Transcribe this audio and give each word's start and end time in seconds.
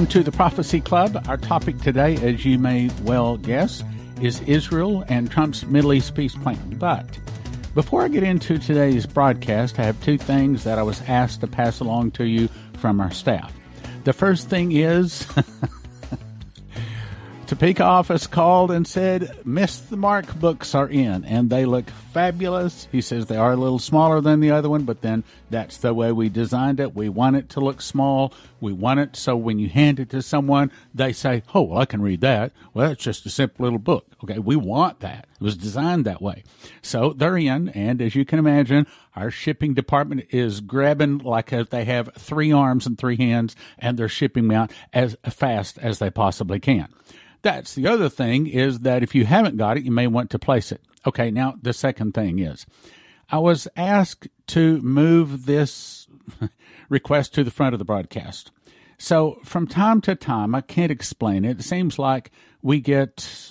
Welcome 0.00 0.12
to 0.12 0.22
the 0.22 0.32
Prophecy 0.34 0.80
Club. 0.80 1.26
Our 1.28 1.36
topic 1.36 1.76
today, 1.76 2.14
as 2.26 2.42
you 2.42 2.58
may 2.58 2.88
well 3.02 3.36
guess, 3.36 3.84
is 4.22 4.40
Israel 4.46 5.04
and 5.08 5.30
Trump's 5.30 5.66
Middle 5.66 5.92
East 5.92 6.14
peace 6.14 6.34
plan. 6.34 6.76
But 6.78 7.04
before 7.74 8.02
I 8.02 8.08
get 8.08 8.22
into 8.22 8.56
today's 8.56 9.04
broadcast, 9.04 9.78
I 9.78 9.82
have 9.82 10.02
two 10.02 10.16
things 10.16 10.64
that 10.64 10.78
I 10.78 10.82
was 10.84 11.02
asked 11.02 11.42
to 11.42 11.46
pass 11.46 11.80
along 11.80 12.12
to 12.12 12.24
you 12.24 12.48
from 12.78 12.98
our 12.98 13.10
staff. 13.10 13.52
The 14.04 14.14
first 14.14 14.48
thing 14.48 14.72
is 14.72 15.26
Topeka 17.46 17.84
office 17.84 18.26
called 18.26 18.70
and 18.70 18.88
said, 18.88 19.44
Miss 19.44 19.80
the 19.80 19.98
Mark 19.98 20.34
books 20.40 20.74
are 20.74 20.88
in 20.88 21.26
and 21.26 21.50
they 21.50 21.66
look 21.66 21.90
fabulous. 22.12 22.88
He 22.90 23.00
says 23.00 23.26
they 23.26 23.36
are 23.36 23.52
a 23.52 23.56
little 23.56 23.78
smaller 23.78 24.20
than 24.20 24.40
the 24.40 24.50
other 24.50 24.68
one, 24.68 24.84
but 24.84 25.00
then 25.00 25.24
that's 25.48 25.76
the 25.78 25.94
way 25.94 26.12
we 26.12 26.28
designed 26.28 26.80
it. 26.80 26.94
We 26.94 27.08
want 27.08 27.36
it 27.36 27.48
to 27.50 27.60
look 27.60 27.80
small. 27.80 28.32
We 28.60 28.72
want 28.72 29.00
it 29.00 29.16
so 29.16 29.36
when 29.36 29.58
you 29.58 29.68
hand 29.68 30.00
it 30.00 30.10
to 30.10 30.22
someone, 30.22 30.72
they 30.94 31.12
say, 31.12 31.42
Oh, 31.54 31.62
well, 31.62 31.78
I 31.78 31.84
can 31.86 32.02
read 32.02 32.20
that. 32.20 32.52
Well, 32.74 32.90
it's 32.90 33.04
just 33.04 33.26
a 33.26 33.30
simple 33.30 33.64
little 33.64 33.78
book. 33.78 34.06
Okay. 34.24 34.38
We 34.38 34.56
want 34.56 35.00
that. 35.00 35.26
It 35.40 35.44
was 35.44 35.56
designed 35.56 36.04
that 36.04 36.20
way. 36.20 36.44
So 36.82 37.12
they're 37.12 37.36
in. 37.36 37.68
And 37.70 38.02
as 38.02 38.14
you 38.14 38.24
can 38.24 38.38
imagine, 38.38 38.86
our 39.16 39.30
shipping 39.30 39.74
department 39.74 40.26
is 40.30 40.60
grabbing 40.60 41.18
like 41.18 41.52
if 41.52 41.70
they 41.70 41.84
have 41.84 42.12
three 42.14 42.52
arms 42.52 42.86
and 42.86 42.98
three 42.98 43.16
hands 43.16 43.56
and 43.78 43.98
they're 43.98 44.08
shipping 44.08 44.48
them 44.48 44.56
out 44.56 44.72
as 44.92 45.16
fast 45.28 45.78
as 45.78 45.98
they 45.98 46.10
possibly 46.10 46.60
can. 46.60 46.88
That's 47.42 47.74
the 47.74 47.86
other 47.86 48.08
thing 48.08 48.46
is 48.46 48.80
that 48.80 49.02
if 49.02 49.14
you 49.14 49.24
haven't 49.24 49.56
got 49.56 49.78
it, 49.78 49.84
you 49.84 49.90
may 49.90 50.06
want 50.06 50.30
to 50.30 50.38
place 50.38 50.72
it. 50.72 50.82
Okay, 51.06 51.30
now 51.30 51.54
the 51.60 51.72
second 51.72 52.12
thing 52.14 52.38
is 52.38 52.66
I 53.30 53.38
was 53.38 53.68
asked 53.76 54.28
to 54.48 54.80
move 54.80 55.46
this 55.46 56.08
request 56.88 57.34
to 57.34 57.44
the 57.44 57.50
front 57.50 57.74
of 57.74 57.78
the 57.78 57.84
broadcast. 57.84 58.50
So 58.98 59.38
from 59.44 59.66
time 59.66 60.02
to 60.02 60.14
time, 60.14 60.54
I 60.54 60.60
can't 60.60 60.92
explain 60.92 61.44
it. 61.44 61.60
It 61.60 61.62
seems 61.62 61.98
like 61.98 62.30
we 62.60 62.80
get, 62.80 63.50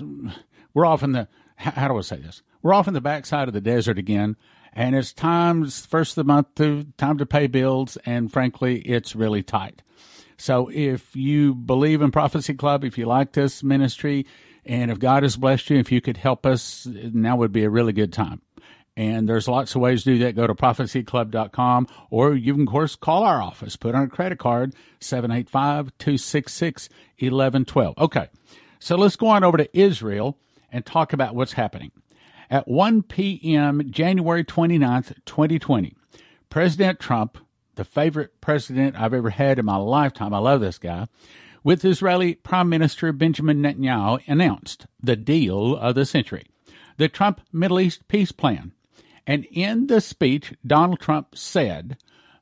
we're 0.74 0.86
off 0.86 1.02
in 1.02 1.14
the, 1.14 1.28
how 1.56 1.88
do 1.88 1.98
I 1.98 2.02
say 2.02 2.18
this? 2.18 2.44
We're 2.62 2.74
off 2.74 2.88
in 2.88 2.94
the 2.94 3.02
backside 3.02 3.48
of 3.48 3.54
the 3.54 3.62
desert 3.62 3.98
again. 3.98 4.36
And 4.74 4.96
it's 4.96 5.12
times 5.12 5.86
first 5.86 6.12
of 6.12 6.16
the 6.28 6.32
month 6.32 6.54
to 6.56 6.86
time 6.98 7.18
to 7.18 7.26
pay 7.26 7.48
bills. 7.48 7.98
And 8.06 8.32
frankly, 8.32 8.82
it's 8.82 9.16
really 9.16 9.42
tight. 9.42 9.82
So 10.38 10.70
if 10.74 11.16
you 11.16 11.56
believe 11.56 12.02
in 12.02 12.12
Prophecy 12.12 12.54
Club, 12.54 12.84
if 12.84 12.98
you 12.98 13.06
like 13.08 13.34
this 13.34 13.64
ministry, 13.64 14.26
and 14.66 14.92
if 14.92 15.00
God 15.00 15.24
has 15.24 15.38
blessed 15.38 15.70
you, 15.70 15.78
if 15.78 15.92
you 15.92 16.02
could 16.02 16.18
help 16.18 16.46
us, 16.46 16.86
now 16.86 17.36
would 17.38 17.52
be 17.52 17.64
a 17.64 17.70
really 17.70 17.94
good 17.94 18.14
time. 18.14 18.42
And 18.96 19.30
there's 19.30 19.48
lots 19.48 19.76
of 19.76 19.82
ways 19.82 20.04
to 20.04 20.14
do 20.14 20.20
that. 20.26 20.36
Go 20.36 20.46
to 20.46 20.54
prophecyclub.com 20.54 21.88
or 22.10 22.34
you 22.34 22.54
can, 22.54 22.64
of 22.64 22.68
course, 22.68 22.96
call 22.96 23.24
our 23.24 23.42
office. 23.42 23.78
Put 23.78 23.96
on 23.96 24.04
a 24.04 24.10
credit 24.10 24.40
card, 24.40 24.76
785 25.00 25.94
266 25.98 26.90
1112. 27.20 27.98
Okay. 27.98 28.28
So 28.80 28.98
let's 28.98 29.16
go 29.16 29.28
on 29.28 29.44
over 29.44 29.58
to 29.58 29.78
Israel 29.78 30.38
and 30.72 30.86
talk 30.86 31.14
about 31.14 31.34
what's 31.34 31.54
happening. 31.54 31.92
At 32.50 32.68
1 32.68 33.04
p.m., 33.04 33.90
January 33.90 34.44
29th, 34.44 35.14
2020, 35.26 35.96
President 36.50 37.00
Trump 37.00 37.38
the 37.80 37.86
favorite 37.86 38.42
president 38.42 38.98
I've 39.00 39.14
ever 39.14 39.30
had 39.30 39.58
in 39.58 39.64
my 39.64 39.78
lifetime. 39.78 40.34
I 40.34 40.40
love 40.40 40.60
this 40.60 40.78
guy. 40.78 41.08
With 41.64 41.84
Israeli 41.84 42.36
Prime 42.36 42.70
Minister 42.70 43.12
Benjamin 43.12 43.62
Netanyahu 43.62 44.22
announced 44.28 44.86
the 45.02 45.16
deal 45.16 45.76
of 45.76 45.96
the 45.96 46.06
century, 46.06 46.46
the 46.98 47.10
Trump 47.10 47.42
Middle 47.52 47.80
East 47.80 48.08
peace 48.08 48.32
plan. 48.32 48.72
And 49.28 49.46
in 49.52 49.88
the 49.88 50.02
speech, 50.02 50.54
Donald 50.66 51.00
Trump 51.00 51.36
said, 51.36 51.98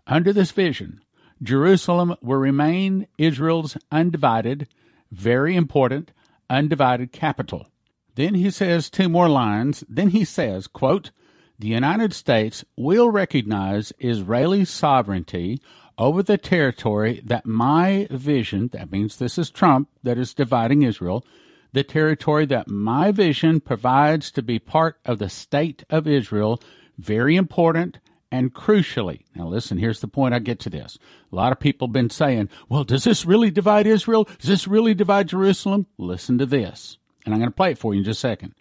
under 0.06 0.32
this 0.32 0.52
vision, 0.52 1.02
Jerusalem 1.42 2.16
will 2.22 2.38
remain 2.38 3.08
Israel's 3.18 3.78
undivided, 3.92 4.68
very 5.12 5.56
important, 5.56 6.12
undivided 6.50 7.12
capital. 7.12 7.68
Then 8.16 8.36
he 8.36 8.50
says 8.50 8.90
two 8.90 9.10
more 9.10 9.30
lines. 9.30 9.84
Then 9.90 10.10
he 10.10 10.26
says, 10.26 10.66
quote, 10.68 11.12
the 11.60 11.68
United 11.68 12.14
States 12.14 12.64
will 12.76 13.10
recognize 13.10 13.92
Israeli 14.00 14.64
sovereignty 14.64 15.60
over 15.98 16.22
the 16.22 16.38
territory 16.38 17.22
that 17.26 17.46
my 17.46 18.08
vision, 18.12 18.70
that 18.74 18.92
means 18.92 19.16
this 19.16 19.38
is 19.38 19.50
Trump 19.50 19.90
that 20.04 20.18
is 20.18 20.34
dividing 20.34 20.84
Israel, 20.84 21.26
the 21.74 21.84
territory 21.84 22.46
that 22.46 22.68
my 22.68 23.12
vision 23.12 23.60
provides 23.60 24.32
to 24.32 24.42
be 24.42 24.60
part 24.60 25.00
of 25.06 25.20
the 25.20 25.30
state 25.30 25.84
of 25.90 26.08
Israel, 26.08 26.62
very 26.98 27.36
important 27.36 28.00
and 28.32 28.54
crucially. 28.54 29.24
Now 29.36 29.48
listen, 29.48 29.78
here's 29.78 30.02
the 30.02 30.08
point 30.08 30.34
I 30.34 30.40
get 30.40 30.60
to 30.62 30.70
this. 30.70 30.98
A 31.32 31.36
lot 31.36 31.52
of 31.52 31.60
people 31.60 31.88
have 31.88 31.94
been 31.94 32.10
saying, 32.10 32.50
well, 32.70 32.84
does 32.84 33.04
this 33.04 33.26
really 33.26 33.52
divide 33.52 33.88
Israel? 33.88 34.26
Does 34.40 34.50
this 34.50 34.68
really 34.68 34.94
divide 34.94 35.30
Jerusalem? 35.30 35.88
Listen 35.98 36.38
to 36.38 36.46
this. 36.46 36.98
And 37.26 37.34
I'm 37.34 37.40
going 37.40 37.52
to 37.52 37.56
play 37.56 37.72
it 37.72 37.78
for 37.78 37.94
you 37.94 38.00
in 38.00 38.06
just 38.06 38.20
a 38.20 38.22
second 38.22 38.54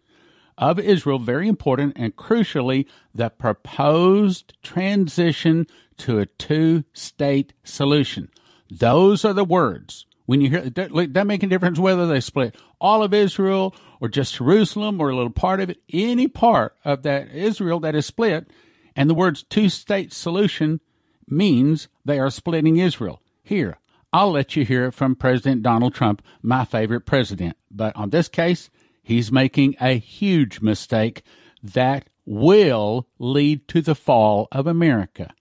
of 0.58 0.78
Israel, 0.78 1.18
very 1.18 1.48
important, 1.48 1.94
and 1.96 2.16
crucially, 2.16 2.86
the 3.14 3.30
proposed 3.30 4.54
transition 4.62 5.66
to 5.98 6.18
a 6.18 6.26
two 6.26 6.84
state 6.92 7.52
solution. 7.64 8.30
Those 8.70 9.24
are 9.24 9.32
the 9.32 9.44
words. 9.44 10.06
When 10.26 10.40
you 10.40 10.50
hear 10.50 10.62
that, 10.70 11.26
make 11.26 11.42
a 11.42 11.46
difference 11.46 11.78
whether 11.78 12.06
they 12.06 12.20
split 12.20 12.56
all 12.80 13.02
of 13.02 13.14
Israel 13.14 13.74
or 14.00 14.08
just 14.08 14.34
Jerusalem 14.34 15.00
or 15.00 15.10
a 15.10 15.16
little 15.16 15.30
part 15.30 15.60
of 15.60 15.70
it, 15.70 15.80
any 15.92 16.26
part 16.26 16.76
of 16.84 17.02
that 17.04 17.30
Israel 17.30 17.80
that 17.80 17.94
is 17.94 18.06
split, 18.06 18.50
and 18.96 19.08
the 19.08 19.14
words 19.14 19.44
two 19.44 19.68
state 19.68 20.12
solution 20.12 20.80
means 21.28 21.88
they 22.04 22.18
are 22.18 22.30
splitting 22.30 22.76
Israel. 22.76 23.22
Here, 23.42 23.78
I'll 24.12 24.32
let 24.32 24.56
you 24.56 24.64
hear 24.64 24.86
it 24.86 24.94
from 24.94 25.14
President 25.14 25.62
Donald 25.62 25.94
Trump, 25.94 26.22
my 26.42 26.64
favorite 26.64 27.06
president. 27.06 27.56
But 27.70 27.94
on 27.94 28.10
this 28.10 28.28
case, 28.28 28.70
he's 29.06 29.30
making 29.30 29.76
a 29.80 29.98
huge 29.98 30.60
mistake 30.60 31.22
that 31.62 32.08
will 32.24 33.06
lead 33.20 33.68
to 33.68 33.80
the 33.80 33.94
fall 33.94 34.48
of 34.50 34.66
America. 34.66 35.32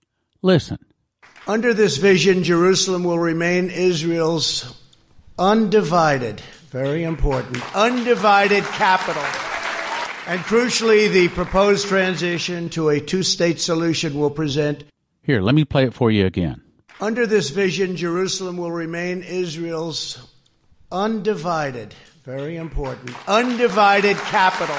Listen. 0.43 0.77
Under 1.47 1.73
this 1.73 1.97
vision, 1.97 2.43
Jerusalem 2.43 3.03
will 3.03 3.17
remain 3.17 3.71
Israel's 3.71 4.79
undivided, 5.39 6.41
very 6.69 7.03
important, 7.03 7.57
undivided 7.75 8.63
capital. 8.65 9.23
And 10.27 10.39
crucially, 10.41 11.11
the 11.11 11.29
proposed 11.29 11.87
transition 11.87 12.69
to 12.69 12.89
a 12.89 12.99
two 12.99 13.23
state 13.23 13.59
solution 13.59 14.19
will 14.19 14.29
present. 14.29 14.83
Here, 15.23 15.41
let 15.41 15.55
me 15.55 15.65
play 15.65 15.85
it 15.85 15.93
for 15.95 16.11
you 16.11 16.27
again. 16.27 16.61
Under 17.01 17.25
this 17.25 17.49
vision, 17.49 17.95
Jerusalem 17.95 18.57
will 18.57 18.71
remain 18.71 19.23
Israel's 19.23 20.31
undivided, 20.91 21.95
very 22.25 22.57
important. 22.57 23.11
Undivided 23.29 24.17
capital. 24.17 24.75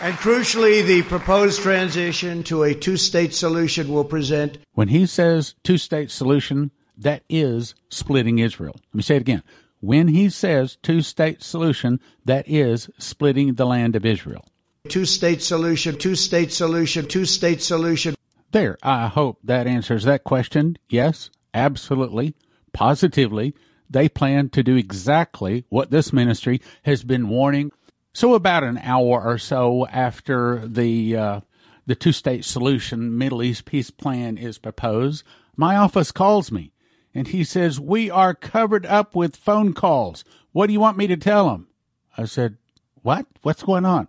And 0.00 0.14
crucially, 0.14 0.86
the 0.86 1.02
proposed 1.02 1.60
transition 1.60 2.44
to 2.44 2.62
a 2.62 2.72
two 2.72 2.96
state 2.96 3.34
solution 3.34 3.92
will 3.92 4.04
present. 4.04 4.58
When 4.74 4.88
he 4.88 5.06
says 5.06 5.56
two 5.64 5.76
state 5.76 6.10
solution, 6.10 6.70
that 6.96 7.24
is 7.28 7.74
splitting 7.88 8.38
Israel. 8.38 8.76
Let 8.76 8.94
me 8.94 9.02
say 9.02 9.16
it 9.16 9.22
again. 9.22 9.42
When 9.80 10.08
he 10.08 10.30
says 10.30 10.78
two 10.82 11.02
state 11.02 11.42
solution, 11.42 11.98
that 12.24 12.48
is 12.48 12.88
splitting 12.98 13.54
the 13.54 13.66
land 13.66 13.96
of 13.96 14.06
Israel. 14.06 14.46
Two 14.88 15.04
state 15.04 15.42
solution, 15.42 15.98
two 15.98 16.14
state 16.14 16.52
solution, 16.52 17.08
two 17.08 17.24
state 17.24 17.60
solution. 17.60 18.14
There, 18.52 18.78
I 18.84 19.08
hope 19.08 19.40
that 19.42 19.66
answers 19.66 20.04
that 20.04 20.22
question. 20.22 20.78
Yes, 20.88 21.30
absolutely, 21.52 22.36
positively 22.72 23.54
they 23.88 24.08
plan 24.08 24.48
to 24.50 24.62
do 24.62 24.76
exactly 24.76 25.64
what 25.68 25.90
this 25.90 26.12
ministry 26.12 26.60
has 26.82 27.04
been 27.04 27.28
warning. 27.28 27.72
So, 28.12 28.34
about 28.34 28.64
an 28.64 28.78
hour 28.78 29.22
or 29.22 29.38
so 29.38 29.86
after 29.88 30.66
the 30.66 31.16
uh, 31.16 31.40
the 31.86 31.94
two 31.94 32.12
state 32.12 32.44
solution 32.44 33.16
Middle 33.16 33.42
East 33.42 33.64
peace 33.64 33.90
plan 33.90 34.38
is 34.38 34.58
proposed, 34.58 35.24
my 35.56 35.76
office 35.76 36.12
calls 36.12 36.50
me 36.50 36.72
and 37.14 37.28
he 37.28 37.44
says, 37.44 37.80
"We 37.80 38.10
are 38.10 38.34
covered 38.34 38.86
up 38.86 39.14
with 39.14 39.36
phone 39.36 39.72
calls. 39.72 40.24
What 40.52 40.66
do 40.66 40.72
you 40.72 40.80
want 40.80 40.98
me 40.98 41.06
to 41.06 41.16
tell 41.16 41.50
them?" 41.50 41.68
I 42.16 42.24
said, 42.24 42.56
"What? 43.02 43.26
What's 43.42 43.62
going 43.62 43.84
on?" 43.84 44.08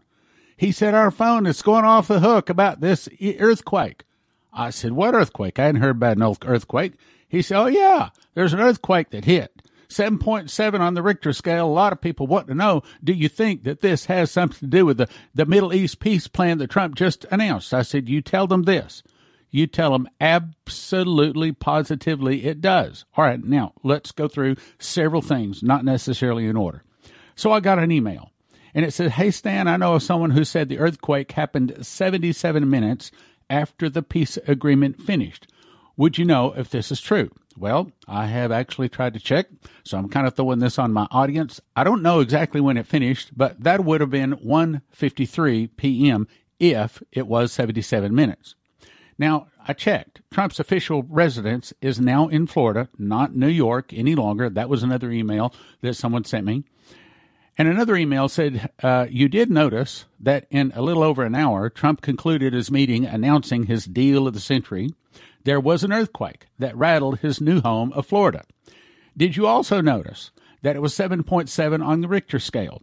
He 0.55 0.71
said, 0.71 0.93
"Our 0.93 1.11
phone 1.11 1.45
is 1.45 1.61
going 1.61 1.85
off 1.85 2.07
the 2.07 2.19
hook 2.19 2.49
about 2.49 2.81
this 2.81 3.07
earthquake." 3.21 4.03
I 4.51 4.71
said, 4.71 4.93
"What 4.93 5.13
earthquake? 5.13 5.59
I 5.59 5.65
hadn't 5.65 5.81
heard 5.81 5.97
about 5.97 6.17
an 6.17 6.35
earthquake." 6.45 6.93
He 7.27 7.41
said, 7.41 7.59
"Oh 7.59 7.65
yeah, 7.67 8.09
there's 8.33 8.53
an 8.53 8.59
earthquake 8.59 9.09
that 9.11 9.25
hit." 9.25 9.51
7.7 9.89 10.79
on 10.79 10.93
the 10.95 11.01
Richter 11.01 11.31
scale. 11.33 11.65
A 11.65 11.69
lot 11.69 11.93
of 11.93 12.01
people 12.01 12.27
want 12.27 12.47
to 12.47 12.55
know, 12.55 12.83
do 13.03 13.13
you 13.13 13.29
think 13.29 13.63
that 13.63 13.79
this 13.79 14.05
has 14.05 14.29
something 14.29 14.59
to 14.59 14.67
do 14.67 14.85
with 14.85 14.97
the, 14.97 15.07
the 15.33 15.45
Middle 15.45 15.73
East 15.73 15.99
peace 15.99 16.27
plan 16.27 16.57
that 16.57 16.69
Trump 16.69 16.95
just 16.95 17.25
announced? 17.31 17.73
I 17.73 17.83
said, 17.83 18.09
you 18.09 18.21
tell 18.21 18.47
them 18.47 18.63
this. 18.63 19.01
You 19.49 19.65
tell 19.65 19.91
them 19.91 20.09
absolutely, 20.19 21.53
positively 21.53 22.45
it 22.45 22.59
does. 22.59 23.05
All 23.15 23.23
right, 23.23 23.41
now 23.41 23.73
let's 23.81 24.11
go 24.11 24.27
through 24.27 24.57
several 24.77 25.21
things, 25.21 25.63
not 25.63 25.85
necessarily 25.85 26.47
in 26.47 26.57
order. 26.57 26.83
So 27.35 27.51
I 27.51 27.61
got 27.61 27.79
an 27.79 27.91
email 27.91 28.31
and 28.73 28.85
it 28.85 28.91
said, 28.91 29.11
Hey, 29.11 29.31
Stan, 29.31 29.67
I 29.67 29.77
know 29.77 29.95
of 29.95 30.03
someone 30.03 30.31
who 30.31 30.43
said 30.43 30.67
the 30.67 30.79
earthquake 30.79 31.31
happened 31.31 31.77
77 31.81 32.69
minutes 32.69 33.09
after 33.49 33.89
the 33.89 34.03
peace 34.03 34.37
agreement 34.47 35.01
finished. 35.01 35.47
Would 35.97 36.19
you 36.19 36.25
know 36.25 36.53
if 36.55 36.69
this 36.69 36.91
is 36.91 37.01
true? 37.01 37.31
Well, 37.57 37.91
I 38.07 38.27
have 38.27 38.51
actually 38.51 38.87
tried 38.87 39.15
to 39.15 39.19
check, 39.19 39.47
so 39.83 39.97
I'm 39.97 40.09
kind 40.09 40.27
of 40.27 40.35
throwing 40.35 40.59
this 40.59 40.77
on 40.77 40.93
my 40.93 41.07
audience. 41.09 41.59
I 41.75 41.83
don't 41.83 42.03
know 42.03 42.19
exactly 42.19 42.61
when 42.61 42.77
it 42.77 42.85
finished, 42.85 43.35
but 43.35 43.63
that 43.63 43.83
would 43.83 43.99
have 44.01 44.11
been 44.11 44.33
1:53 44.33 45.69
p.m. 45.75 46.27
if 46.59 47.01
it 47.11 47.25
was 47.25 47.51
77 47.51 48.13
minutes. 48.13 48.53
Now, 49.17 49.47
I 49.67 49.73
checked. 49.73 50.21
Trump's 50.31 50.59
official 50.59 51.01
residence 51.01 51.73
is 51.81 51.99
now 51.99 52.27
in 52.27 52.45
Florida, 52.45 52.89
not 52.99 53.35
New 53.35 53.47
York 53.47 53.91
any 53.91 54.13
longer. 54.13 54.49
That 54.51 54.69
was 54.69 54.83
another 54.83 55.09
email 55.09 55.51
that 55.81 55.95
someone 55.95 56.25
sent 56.25 56.45
me. 56.45 56.63
And 57.57 57.67
another 57.67 57.95
email 57.95 58.29
said, 58.29 58.69
uh, 58.83 59.07
You 59.09 59.27
did 59.27 59.49
notice 59.49 60.05
that 60.19 60.45
in 60.51 60.71
a 60.75 60.83
little 60.83 61.01
over 61.01 61.23
an 61.23 61.33
hour, 61.33 61.71
Trump 61.71 62.01
concluded 62.01 62.53
his 62.53 62.69
meeting 62.69 63.05
announcing 63.05 63.63
his 63.63 63.85
deal 63.85 64.27
of 64.27 64.35
the 64.35 64.39
century. 64.39 64.91
There 65.47 65.61
was 65.61 65.85
an 65.85 65.93
earthquake 65.93 66.47
that 66.59 66.75
rattled 66.75 67.19
his 67.19 67.39
new 67.39 67.61
home 67.61 67.93
of 67.93 68.05
Florida. 68.05 68.43
Did 69.15 69.37
you 69.37 69.47
also 69.47 69.79
notice 69.79 70.31
that 70.61 70.75
it 70.75 70.81
was 70.81 70.93
7.7 70.93 71.85
on 71.85 72.01
the 72.01 72.09
Richter 72.09 72.37
scale? 72.37 72.81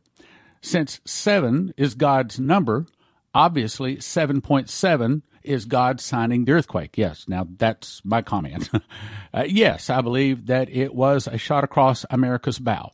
Since 0.63 1.03
7 1.05 1.75
is 1.77 1.95
God's 1.95 2.41
number, 2.41 2.87
obviously 3.35 3.97
7.7 3.97 5.21
is 5.43 5.67
God 5.67 6.01
signing 6.01 6.47
the 6.47 6.53
earthquake. 6.53 6.97
Yes, 6.97 7.27
now 7.29 7.47
that's 7.59 8.01
my 8.03 8.23
comment. 8.23 8.71
uh, 9.35 9.45
yes, 9.47 9.91
I 9.91 10.01
believe 10.01 10.47
that 10.47 10.71
it 10.71 10.95
was 10.95 11.27
a 11.27 11.37
shot 11.37 11.65
across 11.65 12.07
America's 12.09 12.59
bow. 12.59 12.93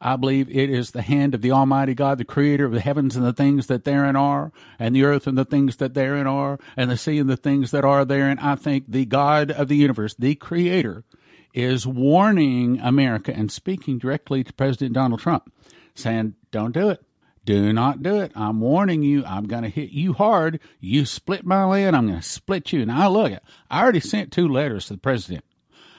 I 0.00 0.16
believe 0.16 0.48
it 0.48 0.70
is 0.70 0.90
the 0.90 1.02
hand 1.02 1.34
of 1.34 1.42
the 1.42 1.52
Almighty 1.52 1.94
God, 1.94 2.18
the 2.18 2.24
creator 2.24 2.64
of 2.64 2.72
the 2.72 2.80
heavens 2.80 3.16
and 3.16 3.24
the 3.24 3.32
things 3.32 3.66
that 3.66 3.84
therein 3.84 4.16
are, 4.16 4.50
and 4.78 4.94
the 4.94 5.04
earth 5.04 5.26
and 5.26 5.36
the 5.36 5.44
things 5.44 5.76
that 5.76 5.94
therein 5.94 6.26
are, 6.26 6.58
and 6.76 6.90
the 6.90 6.96
sea 6.96 7.18
and 7.18 7.28
the 7.28 7.36
things 7.36 7.70
that 7.70 7.84
are 7.84 8.04
therein. 8.04 8.38
I 8.38 8.54
think 8.54 8.84
the 8.88 9.04
God 9.04 9.50
of 9.50 9.68
the 9.68 9.76
universe, 9.76 10.14
the 10.18 10.34
creator, 10.34 11.04
is 11.52 11.86
warning 11.86 12.80
America 12.80 13.34
and 13.34 13.50
speaking 13.52 13.98
directly 13.98 14.42
to 14.42 14.52
President 14.52 14.94
Donald 14.94 15.20
Trump, 15.20 15.52
saying, 15.94 16.34
Don't 16.50 16.72
do 16.72 16.88
it. 16.88 17.04
Do 17.44 17.72
not 17.72 18.02
do 18.02 18.20
it. 18.20 18.32
I'm 18.34 18.60
warning 18.60 19.02
you. 19.02 19.24
I'm 19.24 19.46
going 19.46 19.62
to 19.62 19.68
hit 19.68 19.90
you 19.90 20.12
hard. 20.12 20.60
You 20.78 21.06
split 21.06 21.44
my 21.44 21.64
land. 21.64 21.96
I'm 21.96 22.06
going 22.06 22.20
to 22.20 22.26
split 22.26 22.72
you. 22.72 22.86
Now, 22.86 23.08
look, 23.08 23.32
I 23.70 23.82
already 23.82 24.00
sent 24.00 24.30
two 24.30 24.46
letters 24.46 24.86
to 24.86 24.94
the 24.94 25.00
president. 25.00 25.44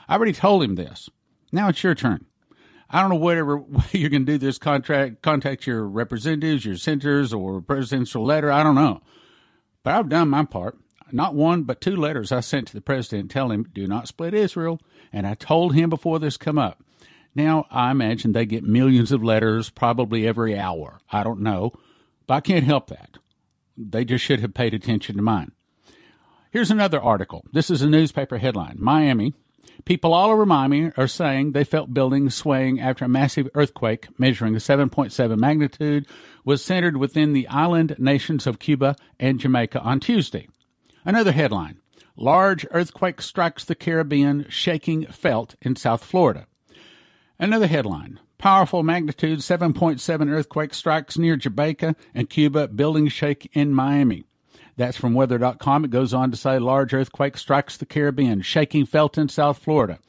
I 0.07 0.15
already 0.15 0.33
told 0.33 0.63
him 0.63 0.75
this. 0.75 1.09
Now 1.51 1.69
it's 1.69 1.83
your 1.83 1.95
turn. 1.95 2.25
I 2.91 3.01
don't 3.01 3.09
know 3.09 3.15
whatever 3.15 3.57
way 3.59 3.83
you're 3.91 4.09
going 4.09 4.25
to 4.25 4.33
do 4.33 4.37
this 4.37 4.57
contract, 4.57 5.21
contact 5.21 5.65
your 5.65 5.87
representatives, 5.87 6.65
your 6.65 6.77
senators, 6.77 7.33
or 7.33 7.61
presidential 7.61 8.23
letter. 8.25 8.51
I 8.51 8.63
don't 8.63 8.75
know. 8.75 9.01
But 9.83 9.95
I've 9.95 10.09
done 10.09 10.29
my 10.29 10.45
part. 10.45 10.77
Not 11.13 11.35
one, 11.35 11.63
but 11.63 11.81
two 11.81 11.95
letters 11.95 12.31
I 12.31 12.39
sent 12.39 12.67
to 12.67 12.73
the 12.73 12.81
president 12.81 13.31
telling 13.31 13.59
him, 13.59 13.69
do 13.73 13.87
not 13.87 14.07
split 14.07 14.33
Israel. 14.33 14.79
And 15.11 15.25
I 15.27 15.33
told 15.33 15.73
him 15.73 15.89
before 15.89 16.19
this 16.19 16.37
come 16.37 16.57
up. 16.57 16.83
Now, 17.33 17.65
I 17.69 17.91
imagine 17.91 18.31
they 18.31 18.45
get 18.45 18.63
millions 18.63 19.11
of 19.11 19.23
letters 19.23 19.69
probably 19.69 20.27
every 20.27 20.57
hour. 20.57 20.99
I 21.11 21.23
don't 21.23 21.41
know. 21.41 21.73
But 22.27 22.35
I 22.35 22.41
can't 22.41 22.65
help 22.65 22.87
that. 22.87 23.17
They 23.77 24.05
just 24.05 24.23
should 24.23 24.41
have 24.41 24.53
paid 24.53 24.73
attention 24.73 25.15
to 25.15 25.21
mine. 25.21 25.51
Here's 26.51 26.71
another 26.71 27.01
article. 27.01 27.45
This 27.51 27.69
is 27.69 27.81
a 27.81 27.89
newspaper 27.89 28.37
headline 28.37 28.75
Miami, 28.79 29.33
People 29.85 30.13
all 30.13 30.29
over 30.31 30.45
Miami 30.45 30.91
are 30.97 31.07
saying 31.07 31.51
they 31.51 31.63
felt 31.63 31.93
buildings 31.93 32.35
swaying 32.35 32.79
after 32.79 33.05
a 33.05 33.09
massive 33.09 33.49
earthquake 33.55 34.07
measuring 34.19 34.55
a 34.55 34.59
7.7 34.59 35.37
magnitude 35.37 36.05
was 36.45 36.63
centered 36.63 36.97
within 36.97 37.33
the 37.33 37.47
island 37.47 37.95
nations 37.97 38.45
of 38.45 38.59
Cuba 38.59 38.95
and 39.19 39.39
Jamaica 39.39 39.79
on 39.81 39.99
Tuesday. 39.99 40.47
Another 41.03 41.31
headline 41.31 41.77
Large 42.15 42.67
earthquake 42.71 43.21
strikes 43.21 43.65
the 43.65 43.73
Caribbean, 43.73 44.45
shaking 44.49 45.05
felt 45.07 45.55
in 45.61 45.75
South 45.75 46.03
Florida. 46.03 46.45
Another 47.39 47.67
headline 47.67 48.19
Powerful 48.37 48.81
magnitude 48.81 49.39
7.7 49.39 50.29
earthquake 50.29 50.73
strikes 50.73 51.15
near 51.15 51.35
Jamaica 51.37 51.95
and 52.15 52.27
Cuba, 52.27 52.67
buildings 52.67 53.13
shake 53.13 53.49
in 53.53 53.71
Miami. 53.71 54.23
That's 54.77 54.97
from 54.97 55.13
weather.com. 55.13 55.85
It 55.85 55.91
goes 55.91 56.13
on 56.13 56.31
to 56.31 56.37
say 56.37 56.59
large 56.59 56.93
earthquake 56.93 57.37
strikes 57.37 57.77
the 57.77 57.85
Caribbean, 57.85 58.41
shaking 58.41 58.85
felt 58.85 59.17
in 59.17 59.29
South 59.29 59.59
Florida. 59.59 59.99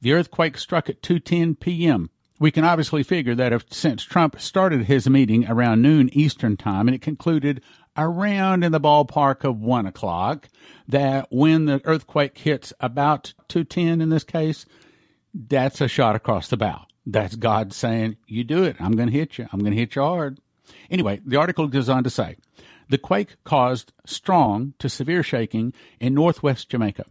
The 0.00 0.12
earthquake 0.12 0.58
struck 0.58 0.88
at 0.88 1.02
2:10 1.02 1.58
p.m. 1.60 2.10
We 2.38 2.50
can 2.50 2.64
obviously 2.64 3.04
figure 3.04 3.36
that 3.36 3.52
if 3.52 3.72
since 3.72 4.02
Trump 4.02 4.40
started 4.40 4.86
his 4.86 5.08
meeting 5.08 5.48
around 5.48 5.80
noon 5.80 6.10
Eastern 6.12 6.56
time 6.56 6.88
and 6.88 6.94
it 6.94 7.00
concluded 7.00 7.62
around 7.96 8.64
in 8.64 8.72
the 8.72 8.80
ballpark 8.80 9.44
of 9.44 9.60
one 9.60 9.86
o'clock, 9.86 10.48
that 10.88 11.28
when 11.30 11.66
the 11.66 11.80
earthquake 11.84 12.36
hits 12.38 12.72
about 12.80 13.32
210 13.48 14.00
in 14.00 14.08
this 14.08 14.24
case, 14.24 14.66
that's 15.34 15.80
a 15.80 15.86
shot 15.86 16.16
across 16.16 16.48
the 16.48 16.56
bow. 16.56 16.82
That's 17.06 17.36
God 17.36 17.72
saying, 17.72 18.16
You 18.26 18.44
do 18.44 18.64
it. 18.64 18.76
I'm 18.80 18.92
going 18.92 19.08
to 19.08 19.16
hit 19.16 19.38
you. 19.38 19.46
I'm 19.52 19.60
going 19.60 19.72
to 19.72 19.78
hit 19.78 19.94
you 19.94 20.02
hard. 20.02 20.40
Anyway, 20.90 21.20
the 21.24 21.36
article 21.36 21.68
goes 21.68 21.88
on 21.88 22.04
to 22.04 22.10
say 22.10 22.36
the 22.92 22.98
quake 22.98 23.36
caused 23.42 23.90
strong 24.04 24.74
to 24.78 24.86
severe 24.86 25.22
shaking 25.22 25.72
in 25.98 26.12
northwest 26.12 26.68
Jamaica. 26.68 27.06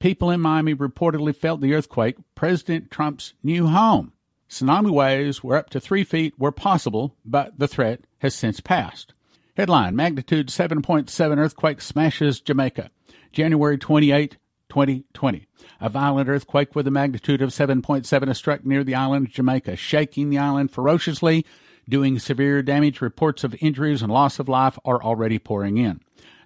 People 0.00 0.28
in 0.28 0.40
Miami 0.40 0.74
reportedly 0.74 1.34
felt 1.34 1.60
the 1.60 1.72
earthquake, 1.72 2.16
President 2.34 2.90
Trump's 2.90 3.34
new 3.40 3.68
home. 3.68 4.12
Tsunami 4.48 4.90
waves 4.90 5.44
were 5.44 5.54
up 5.54 5.70
to 5.70 5.78
three 5.78 6.02
feet 6.02 6.34
where 6.36 6.50
possible, 6.50 7.14
but 7.24 7.56
the 7.60 7.68
threat 7.68 8.00
has 8.18 8.34
since 8.34 8.58
passed. 8.58 9.14
Headline 9.56 9.94
Magnitude 9.94 10.48
7.7 10.48 11.38
earthquake 11.38 11.80
smashes 11.80 12.40
Jamaica. 12.40 12.90
January 13.30 13.78
28, 13.78 14.36
2020. 14.68 15.46
A 15.80 15.88
violent 15.88 16.28
earthquake 16.28 16.74
with 16.74 16.88
a 16.88 16.90
magnitude 16.90 17.40
of 17.40 17.50
7.7 17.50 18.26
has 18.26 18.36
struck 18.36 18.66
near 18.66 18.82
the 18.82 18.96
island 18.96 19.28
of 19.28 19.32
Jamaica, 19.32 19.76
shaking 19.76 20.30
the 20.30 20.38
island 20.38 20.72
ferociously 20.72 21.46
doing 21.88 22.18
severe 22.18 22.62
damage. 22.62 23.00
Reports 23.00 23.44
of 23.44 23.54
injuries 23.60 24.02
and 24.02 24.12
loss 24.12 24.38
of 24.38 24.48
life 24.48 24.78
are 24.84 25.02
already 25.02 25.38
pouring 25.38 25.78
in. 25.78 26.00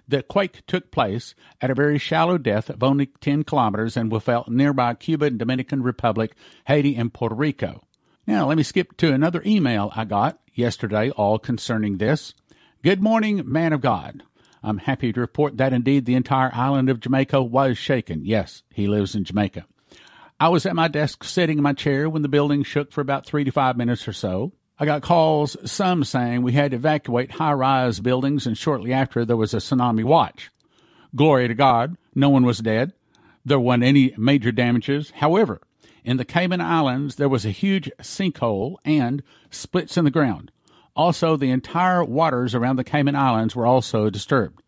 The 0.07 0.21
quake 0.21 0.65
took 0.67 0.91
place 0.91 1.33
at 1.61 1.71
a 1.71 1.75
very 1.75 1.97
shallow 1.97 2.37
depth 2.37 2.69
of 2.69 2.83
only 2.83 3.07
10 3.07 3.43
kilometers 3.43 3.97
and 3.97 4.11
was 4.11 4.23
felt 4.23 4.47
nearby 4.47 4.93
Cuba 4.93 5.31
Dominican 5.31 5.81
Republic, 5.81 6.35
Haiti, 6.67 6.95
and 6.95 7.13
Puerto 7.13 7.35
Rico. 7.35 7.81
Now, 8.27 8.47
let 8.47 8.57
me 8.57 8.63
skip 8.63 8.97
to 8.97 9.13
another 9.13 9.41
email 9.45 9.91
I 9.95 10.05
got 10.05 10.39
yesterday, 10.53 11.09
all 11.11 11.39
concerning 11.39 11.97
this. 11.97 12.33
Good 12.83 13.01
morning, 13.01 13.41
man 13.45 13.73
of 13.73 13.81
God. 13.81 14.21
I'm 14.63 14.79
happy 14.79 15.13
to 15.13 15.19
report 15.19 15.57
that 15.57 15.73
indeed 15.73 16.05
the 16.05 16.15
entire 16.15 16.51
island 16.53 16.89
of 16.89 16.99
Jamaica 16.99 17.41
was 17.43 17.77
shaken. 17.77 18.25
Yes, 18.25 18.63
he 18.73 18.87
lives 18.87 19.15
in 19.15 19.23
Jamaica. 19.23 19.65
I 20.39 20.49
was 20.49 20.65
at 20.65 20.75
my 20.75 20.87
desk 20.87 21.23
sitting 21.23 21.57
in 21.57 21.63
my 21.63 21.73
chair 21.73 22.09
when 22.09 22.23
the 22.23 22.27
building 22.27 22.63
shook 22.63 22.91
for 22.91 23.01
about 23.01 23.25
three 23.25 23.43
to 23.43 23.51
five 23.51 23.77
minutes 23.77 24.07
or 24.07 24.13
so. 24.13 24.53
I 24.77 24.85
got 24.85 25.01
calls, 25.01 25.55
some 25.63 26.03
saying 26.03 26.41
we 26.41 26.51
had 26.51 26.71
to 26.71 26.77
evacuate 26.77 27.31
high 27.31 27.53
rise 27.53 28.01
buildings, 28.01 28.45
and 28.45 28.57
shortly 28.57 28.91
after 28.91 29.23
there 29.23 29.37
was 29.37 29.53
a 29.53 29.57
tsunami 29.57 30.03
watch. 30.03 30.51
Glory 31.15 31.47
to 31.47 31.53
God, 31.53 31.95
no 32.13 32.27
one 32.27 32.45
was 32.45 32.59
dead. 32.59 32.91
There 33.45 33.59
weren't 33.59 33.83
any 33.83 34.13
major 34.17 34.51
damages. 34.51 35.11
However, 35.11 35.61
in 36.03 36.17
the 36.17 36.25
Cayman 36.25 36.59
Islands, 36.59 37.15
there 37.15 37.29
was 37.29 37.45
a 37.45 37.51
huge 37.51 37.89
sinkhole 38.01 38.75
and 38.83 39.23
splits 39.49 39.95
in 39.95 40.03
the 40.03 40.11
ground. 40.11 40.51
Also, 40.93 41.37
the 41.37 41.51
entire 41.51 42.03
waters 42.03 42.53
around 42.53 42.75
the 42.75 42.83
Cayman 42.83 43.15
Islands 43.15 43.55
were 43.55 43.65
also 43.65 44.09
disturbed. 44.09 44.61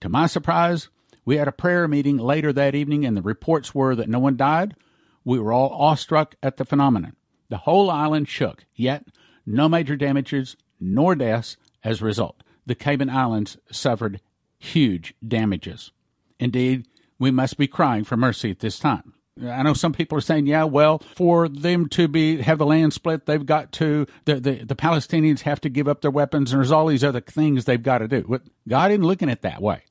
To 0.00 0.08
my 0.08 0.26
surprise, 0.26 0.90
we 1.24 1.36
had 1.36 1.48
a 1.48 1.52
prayer 1.52 1.88
meeting 1.88 2.18
later 2.18 2.52
that 2.52 2.76
evening, 2.76 3.04
and 3.04 3.16
the 3.16 3.22
reports 3.22 3.74
were 3.74 3.96
that 3.96 4.08
no 4.08 4.20
one 4.20 4.36
died. 4.36 4.76
We 5.24 5.40
were 5.40 5.52
all 5.52 5.70
awestruck 5.70 6.36
at 6.40 6.56
the 6.56 6.64
phenomenon. 6.64 7.16
The 7.48 7.58
whole 7.58 7.90
island 7.90 8.28
shook, 8.28 8.64
yet 8.76 9.06
no 9.46 9.68
major 9.68 9.96
damages 9.96 10.56
nor 10.80 11.14
deaths 11.14 11.56
as 11.84 12.00
a 12.00 12.04
result. 12.04 12.42
The 12.66 12.74
Cayman 12.74 13.10
Islands 13.10 13.56
suffered 13.70 14.20
huge 14.58 15.14
damages. 15.26 15.92
Indeed, 16.38 16.86
we 17.18 17.30
must 17.30 17.56
be 17.56 17.66
crying 17.66 18.04
for 18.04 18.16
mercy 18.16 18.50
at 18.50 18.60
this 18.60 18.78
time. 18.78 19.14
I 19.42 19.62
know 19.62 19.74
some 19.74 19.92
people 19.92 20.18
are 20.18 20.22
saying, 20.22 20.46
yeah, 20.46 20.64
well, 20.64 20.98
for 21.14 21.48
them 21.48 21.88
to 21.90 22.08
be 22.08 22.42
have 22.42 22.58
the 22.58 22.66
land 22.66 22.92
split, 22.92 23.26
they've 23.26 23.44
got 23.44 23.72
to 23.72 24.06
the, 24.26 24.40
the, 24.40 24.64
the 24.64 24.76
Palestinians 24.76 25.40
have 25.42 25.60
to 25.62 25.70
give 25.70 25.88
up 25.88 26.02
their 26.02 26.10
weapons, 26.10 26.52
and 26.52 26.58
there's 26.58 26.72
all 26.72 26.86
these 26.86 27.04
other 27.04 27.20
things 27.20 27.64
they've 27.64 27.82
got 27.82 27.98
to 27.98 28.08
do. 28.08 28.24
But 28.28 28.42
God 28.68 28.90
isn't 28.90 29.04
looking 29.04 29.30
at 29.30 29.38
it 29.38 29.42
that 29.42 29.62
way. 29.62 29.84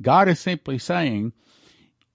God 0.00 0.28
is 0.28 0.40
simply 0.40 0.78
saying, 0.78 1.32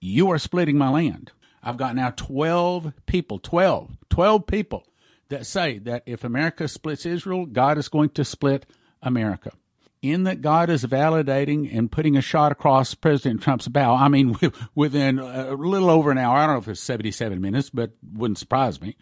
you 0.00 0.30
are 0.30 0.38
splitting 0.38 0.76
my 0.76 0.90
land. 0.90 1.32
I've 1.62 1.76
got 1.76 1.96
now 1.96 2.12
12 2.14 2.92
people, 3.06 3.38
12, 3.38 3.96
12 4.10 4.46
people 4.46 4.86
that 5.28 5.46
say 5.46 5.78
that 5.78 6.02
if 6.06 6.24
America 6.24 6.68
splits 6.68 7.06
Israel, 7.06 7.46
God 7.46 7.78
is 7.78 7.88
going 7.88 8.10
to 8.10 8.24
split 8.24 8.66
America. 9.02 9.52
In 10.00 10.24
that 10.24 10.42
God 10.42 10.70
is 10.70 10.84
validating 10.84 11.76
and 11.76 11.90
putting 11.90 12.16
a 12.16 12.20
shot 12.20 12.52
across 12.52 12.94
President 12.94 13.42
Trump's 13.42 13.66
bow. 13.66 13.94
I 13.94 14.08
mean, 14.08 14.36
within 14.74 15.18
a 15.18 15.54
little 15.54 15.90
over 15.90 16.10
an 16.10 16.18
hour. 16.18 16.36
I 16.36 16.46
don't 16.46 16.54
know 16.54 16.60
if 16.60 16.68
it's 16.68 16.80
77 16.80 17.40
minutes, 17.40 17.68
but 17.70 17.92
wouldn't 18.12 18.38
surprise 18.38 18.80
me. 18.80 18.96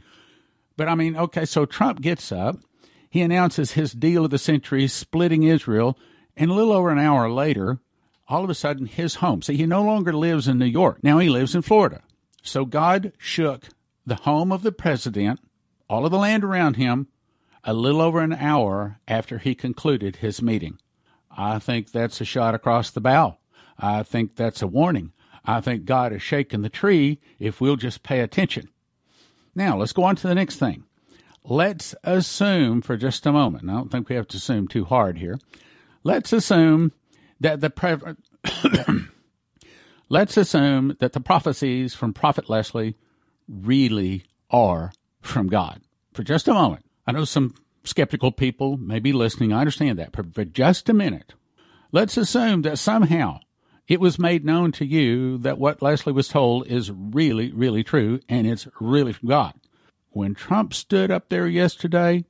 But 0.76 0.88
I 0.88 0.94
mean, 0.94 1.16
okay, 1.16 1.44
so 1.44 1.66
Trump 1.66 2.00
gets 2.00 2.32
up. 2.32 2.56
He 3.10 3.20
announces 3.20 3.72
his 3.72 3.92
deal 3.92 4.24
of 4.24 4.30
the 4.30 4.38
century, 4.38 4.88
splitting 4.88 5.42
Israel. 5.42 5.98
And 6.36 6.50
a 6.50 6.54
little 6.54 6.72
over 6.72 6.90
an 6.90 6.98
hour 6.98 7.30
later, 7.30 7.78
all 8.28 8.44
of 8.44 8.50
a 8.50 8.54
sudden, 8.54 8.86
his 8.86 9.16
home. 9.16 9.42
See, 9.42 9.56
he 9.56 9.66
no 9.66 9.82
longer 9.82 10.12
lives 10.12 10.48
in 10.48 10.58
New 10.58 10.66
York. 10.66 11.02
Now 11.02 11.18
he 11.18 11.28
lives 11.28 11.54
in 11.54 11.62
Florida. 11.62 12.02
So 12.42 12.64
God 12.64 13.12
shook 13.18 13.68
the 14.04 14.16
home 14.16 14.52
of 14.52 14.62
the 14.62 14.72
president, 14.72 15.40
all 15.88 16.04
of 16.04 16.10
the 16.10 16.18
land 16.18 16.44
around 16.44 16.76
him, 16.76 17.08
a 17.64 17.74
little 17.74 18.00
over 18.00 18.20
an 18.20 18.32
hour 18.32 19.00
after 19.08 19.38
he 19.38 19.54
concluded 19.54 20.16
his 20.16 20.40
meeting. 20.40 20.78
I 21.30 21.58
think 21.58 21.90
that's 21.90 22.20
a 22.20 22.24
shot 22.24 22.54
across 22.54 22.90
the 22.90 23.00
bow. 23.00 23.38
I 23.78 24.02
think 24.02 24.36
that's 24.36 24.62
a 24.62 24.66
warning. 24.66 25.12
I 25.44 25.60
think 25.60 25.84
God 25.84 26.12
is 26.12 26.22
shaking 26.22 26.62
the 26.62 26.68
tree 26.68 27.20
if 27.38 27.60
we'll 27.60 27.76
just 27.76 28.02
pay 28.02 28.20
attention. 28.20 28.68
Now, 29.54 29.76
let's 29.76 29.92
go 29.92 30.04
on 30.04 30.16
to 30.16 30.28
the 30.28 30.34
next 30.34 30.56
thing. 30.56 30.84
Let's 31.44 31.94
assume 32.02 32.82
for 32.82 32.96
just 32.96 33.26
a 33.26 33.32
moment, 33.32 33.68
I 33.70 33.74
don't 33.74 33.90
think 33.90 34.08
we 34.08 34.16
have 34.16 34.28
to 34.28 34.36
assume 34.36 34.66
too 34.66 34.84
hard 34.84 35.18
here. 35.18 35.38
Let's 36.02 36.32
assume 36.32 36.92
that 37.40 37.60
the 37.60 37.70
pre- 37.70 37.96
let's 40.08 40.36
assume 40.36 40.96
that 40.98 41.12
the 41.12 41.20
prophecies 41.20 41.94
from 41.94 42.12
Prophet 42.12 42.50
Leslie 42.50 42.96
really 43.48 44.24
are 44.50 44.92
from 45.26 45.48
God. 45.48 45.80
For 46.12 46.22
just 46.22 46.48
a 46.48 46.54
moment. 46.54 46.84
I 47.06 47.12
know 47.12 47.24
some 47.24 47.54
skeptical 47.84 48.32
people 48.32 48.76
may 48.76 48.98
be 48.98 49.12
listening. 49.12 49.52
I 49.52 49.60
understand 49.60 49.98
that. 49.98 50.12
But 50.12 50.34
for 50.34 50.44
just 50.44 50.88
a 50.88 50.94
minute, 50.94 51.34
let's 51.92 52.16
assume 52.16 52.62
that 52.62 52.78
somehow 52.78 53.40
it 53.88 54.00
was 54.00 54.18
made 54.18 54.44
known 54.44 54.72
to 54.72 54.84
you 54.84 55.38
that 55.38 55.58
what 55.58 55.82
Leslie 55.82 56.12
was 56.12 56.28
told 56.28 56.66
is 56.66 56.90
really, 56.90 57.52
really 57.52 57.84
true 57.84 58.20
and 58.28 58.46
it's 58.46 58.66
really 58.80 59.12
from 59.12 59.28
God. 59.28 59.54
When 60.10 60.34
Trump 60.34 60.74
stood 60.74 61.10
up 61.10 61.28
there 61.28 61.46
yesterday, 61.46 62.24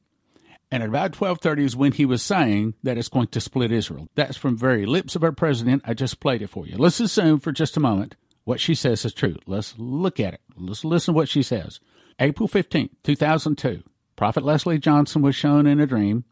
and 0.70 0.82
at 0.82 0.88
about 0.88 1.12
12:30 1.12 1.64
is 1.64 1.76
when 1.76 1.92
he 1.92 2.04
was 2.04 2.22
saying 2.22 2.74
that 2.82 2.98
it's 2.98 3.08
going 3.08 3.28
to 3.28 3.40
split 3.40 3.70
Israel. 3.70 4.08
That's 4.16 4.36
from 4.36 4.56
very 4.56 4.84
lips 4.84 5.14
of 5.14 5.22
our 5.22 5.32
president. 5.32 5.82
I 5.84 5.94
just 5.94 6.18
played 6.18 6.42
it 6.42 6.48
for 6.48 6.66
you. 6.66 6.76
Let's 6.76 6.98
assume 6.98 7.38
for 7.38 7.52
just 7.52 7.76
a 7.76 7.80
moment 7.80 8.16
what 8.44 8.60
she 8.60 8.74
says 8.74 9.04
is 9.04 9.14
true. 9.14 9.36
Let's 9.46 9.74
look 9.78 10.18
at 10.18 10.34
it. 10.34 10.40
Let's 10.56 10.84
listen 10.84 11.14
to 11.14 11.16
what 11.16 11.28
she 11.28 11.42
says. 11.42 11.78
April 12.18 12.48
15th, 12.48 12.90
2002. 13.04 13.82
Prophet 14.16 14.44
Leslie 14.44 14.78
Johnson 14.78 15.22
was 15.22 15.36
shown 15.36 15.66
in 15.66 15.80
a 15.80 15.86
dream 15.86 16.24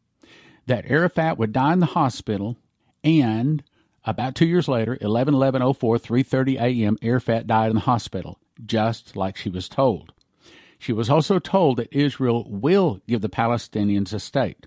that 0.67 0.91
Arafat 0.91 1.37
would 1.39 1.53
die 1.53 1.75
in 1.75 1.81
the 1.81 1.87
hospital 1.87 2.57
and 3.03 3.63
about 4.07 4.35
two 4.35 4.47
years 4.47 4.69
later, 4.69 4.99
11 5.01 5.35
11 5.35 5.75
04, 5.75 5.99
3.30 5.99 6.61
a.m., 6.61 6.99
Arafat 7.03 7.47
died 7.47 7.71
in 7.71 7.77
the 7.77 7.81
hospital, 7.81 8.39
just 8.65 9.17
like 9.17 9.37
she 9.37 9.49
was 9.49 9.69
told. 9.69 10.13
She 10.79 10.93
was 10.93 11.09
also 11.09 11.39
told 11.39 11.79
that 11.79 11.93
Israel 11.93 12.47
will 12.49 13.01
give 13.09 13.23
the 13.23 13.31
Palestinians 13.31 14.13
a 14.13 14.21
state. 14.21 14.67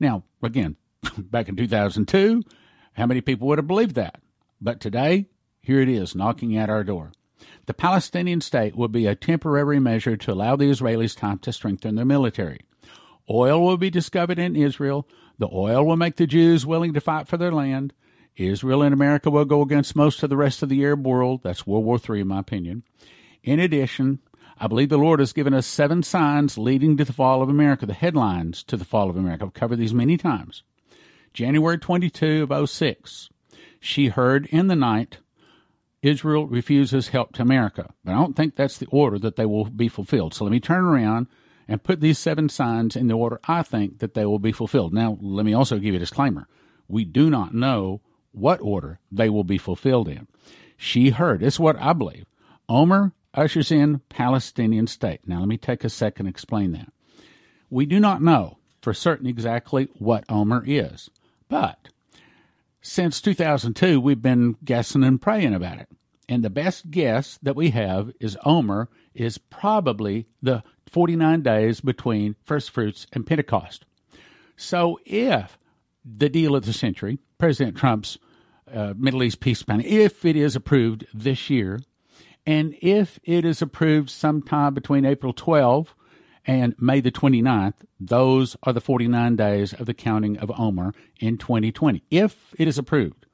Now, 0.00 0.24
again, 0.42 0.76
back 1.18 1.48
in 1.48 1.54
2002, 1.54 2.42
how 2.94 3.06
many 3.06 3.20
people 3.20 3.46
would 3.48 3.58
have 3.58 3.66
believed 3.66 3.94
that? 3.94 4.20
But 4.60 4.80
today, 4.80 5.26
here 5.60 5.80
it 5.80 5.88
is, 5.88 6.16
knocking 6.16 6.56
at 6.56 6.70
our 6.70 6.82
door. 6.82 7.12
The 7.66 7.74
Palestinian 7.74 8.40
state 8.40 8.76
will 8.76 8.88
be 8.88 9.06
a 9.06 9.14
temporary 9.14 9.80
measure 9.80 10.16
to 10.16 10.32
allow 10.32 10.56
the 10.56 10.70
Israelis 10.70 11.16
time 11.16 11.38
to 11.40 11.52
strengthen 11.52 11.94
their 11.94 12.04
military. 12.04 12.60
Oil 13.30 13.64
will 13.64 13.76
be 13.76 13.90
discovered 13.90 14.38
in 14.38 14.56
Israel. 14.56 15.08
The 15.38 15.48
oil 15.52 15.84
will 15.84 15.96
make 15.96 16.16
the 16.16 16.26
Jews 16.26 16.66
willing 16.66 16.92
to 16.94 17.00
fight 17.00 17.26
for 17.26 17.36
their 17.36 17.52
land. 17.52 17.92
Israel 18.36 18.82
and 18.82 18.92
America 18.92 19.30
will 19.30 19.44
go 19.44 19.62
against 19.62 19.96
most 19.96 20.22
of 20.22 20.30
the 20.30 20.36
rest 20.36 20.62
of 20.62 20.68
the 20.68 20.82
Arab 20.84 21.06
world. 21.06 21.40
That's 21.42 21.66
World 21.66 21.84
War 21.84 21.98
III, 21.98 22.20
in 22.20 22.28
my 22.28 22.40
opinion. 22.40 22.82
In 23.42 23.60
addition, 23.60 24.18
I 24.58 24.66
believe 24.66 24.88
the 24.88 24.98
Lord 24.98 25.20
has 25.20 25.32
given 25.32 25.54
us 25.54 25.66
seven 25.66 26.02
signs 26.02 26.58
leading 26.58 26.96
to 26.96 27.04
the 27.04 27.12
fall 27.12 27.42
of 27.42 27.48
America, 27.48 27.86
the 27.86 27.94
headlines 27.94 28.62
to 28.64 28.76
the 28.76 28.84
fall 28.84 29.10
of 29.10 29.16
America. 29.16 29.44
I've 29.44 29.54
covered 29.54 29.78
these 29.78 29.94
many 29.94 30.16
times. 30.16 30.62
January 31.32 31.78
22 31.78 32.46
of 32.48 32.70
06. 32.70 33.30
She 33.80 34.08
heard 34.08 34.46
in 34.46 34.68
the 34.68 34.76
night, 34.76 35.18
Israel 36.04 36.46
refuses 36.46 37.08
help 37.08 37.32
to 37.32 37.42
America. 37.42 37.92
But 38.04 38.12
I 38.12 38.16
don't 38.16 38.36
think 38.36 38.54
that's 38.54 38.78
the 38.78 38.86
order 38.86 39.18
that 39.20 39.36
they 39.36 39.46
will 39.46 39.64
be 39.64 39.88
fulfilled. 39.88 40.34
So 40.34 40.44
let 40.44 40.50
me 40.50 40.60
turn 40.60 40.84
around 40.84 41.28
and 41.66 41.82
put 41.82 42.00
these 42.00 42.18
seven 42.18 42.48
signs 42.48 42.94
in 42.94 43.08
the 43.08 43.14
order 43.14 43.40
I 43.48 43.62
think 43.62 44.00
that 44.00 44.14
they 44.14 44.26
will 44.26 44.38
be 44.38 44.52
fulfilled. 44.52 44.92
Now, 44.92 45.16
let 45.20 45.46
me 45.46 45.54
also 45.54 45.76
give 45.76 45.94
you 45.94 45.96
a 45.96 45.98
disclaimer. 45.98 46.46
We 46.88 47.04
do 47.04 47.30
not 47.30 47.54
know 47.54 48.02
what 48.32 48.60
order 48.60 49.00
they 49.10 49.30
will 49.30 49.44
be 49.44 49.56
fulfilled 49.56 50.08
in. 50.08 50.26
She 50.76 51.10
heard, 51.10 51.42
it's 51.42 51.58
what 51.58 51.80
I 51.80 51.94
believe. 51.94 52.26
Omer 52.68 53.12
ushers 53.32 53.70
in 53.70 54.00
Palestinian 54.10 54.86
state. 54.86 55.26
Now, 55.26 55.38
let 55.38 55.48
me 55.48 55.56
take 55.56 55.84
a 55.84 55.88
second 55.88 56.26
to 56.26 56.30
explain 56.30 56.72
that. 56.72 56.92
We 57.70 57.86
do 57.86 57.98
not 57.98 58.22
know 58.22 58.58
for 58.82 58.92
certain 58.92 59.26
exactly 59.26 59.88
what 59.94 60.24
Omer 60.28 60.62
is, 60.66 61.08
but 61.48 61.88
since 62.86 63.22
2002, 63.22 63.98
we've 63.98 64.20
been 64.20 64.56
guessing 64.62 65.04
and 65.04 65.20
praying 65.20 65.54
about 65.54 65.78
it. 65.78 65.88
And 66.28 66.44
the 66.44 66.50
best 66.50 66.90
guess 66.90 67.38
that 67.42 67.56
we 67.56 67.70
have 67.70 68.12
is 68.20 68.36
Omer 68.44 68.90
is 69.14 69.38
probably 69.38 70.26
the 70.42 70.62
49 70.90 71.40
days 71.40 71.80
between 71.80 72.36
first 72.44 72.70
fruits 72.70 73.06
and 73.12 73.26
Pentecost. 73.26 73.86
So 74.56 75.00
if 75.06 75.58
the 76.04 76.28
deal 76.28 76.54
of 76.54 76.66
the 76.66 76.74
century, 76.74 77.18
President 77.38 77.74
Trump's 77.74 78.18
uh, 78.72 78.92
Middle 78.98 79.22
East 79.22 79.40
peace 79.40 79.62
plan, 79.62 79.80
if 79.80 80.26
it 80.26 80.36
is 80.36 80.54
approved 80.54 81.06
this 81.14 81.48
year, 81.48 81.80
and 82.46 82.76
if 82.82 83.18
it 83.24 83.46
is 83.46 83.62
approved 83.62 84.10
sometime 84.10 84.74
between 84.74 85.06
April 85.06 85.32
12 85.32 85.94
and 86.46 86.74
May 86.78 87.00
the 87.00 87.10
29th, 87.10 87.74
those 87.98 88.56
are 88.62 88.72
the 88.72 88.80
49 88.80 89.36
days 89.36 89.72
of 89.72 89.86
the 89.86 89.94
counting 89.94 90.36
of 90.38 90.52
Omer 90.58 90.92
in 91.20 91.38
2020. 91.38 92.02
If 92.10 92.54
it 92.58 92.68
is 92.68 92.78
approved 92.78 93.26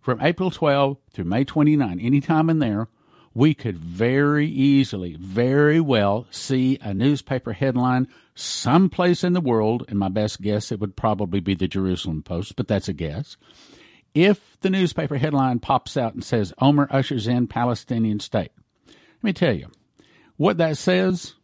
from 0.00 0.20
April 0.20 0.50
12 0.50 0.98
through 1.12 1.24
May 1.24 1.44
29, 1.44 2.00
anytime 2.00 2.50
in 2.50 2.58
there, 2.58 2.88
we 3.32 3.54
could 3.54 3.78
very 3.78 4.46
easily, 4.46 5.16
very 5.18 5.80
well 5.80 6.26
see 6.30 6.78
a 6.80 6.92
newspaper 6.92 7.52
headline 7.52 8.08
someplace 8.34 9.22
in 9.22 9.34
the 9.34 9.40
world, 9.40 9.84
and 9.88 9.98
my 9.98 10.08
best 10.08 10.40
guess 10.40 10.72
it 10.72 10.80
would 10.80 10.96
probably 10.96 11.40
be 11.40 11.54
the 11.54 11.68
Jerusalem 11.68 12.22
Post, 12.22 12.56
but 12.56 12.66
that's 12.66 12.88
a 12.88 12.92
guess. 12.92 13.36
If 14.14 14.58
the 14.60 14.70
newspaper 14.70 15.16
headline 15.16 15.60
pops 15.60 15.96
out 15.96 16.14
and 16.14 16.24
says 16.24 16.52
Omer 16.58 16.88
ushers 16.90 17.28
in 17.28 17.46
Palestinian 17.46 18.18
state, 18.18 18.50
let 18.86 19.22
me 19.22 19.32
tell 19.32 19.54
you, 19.54 19.68
what 20.36 20.56
that 20.58 20.76
says 20.76 21.34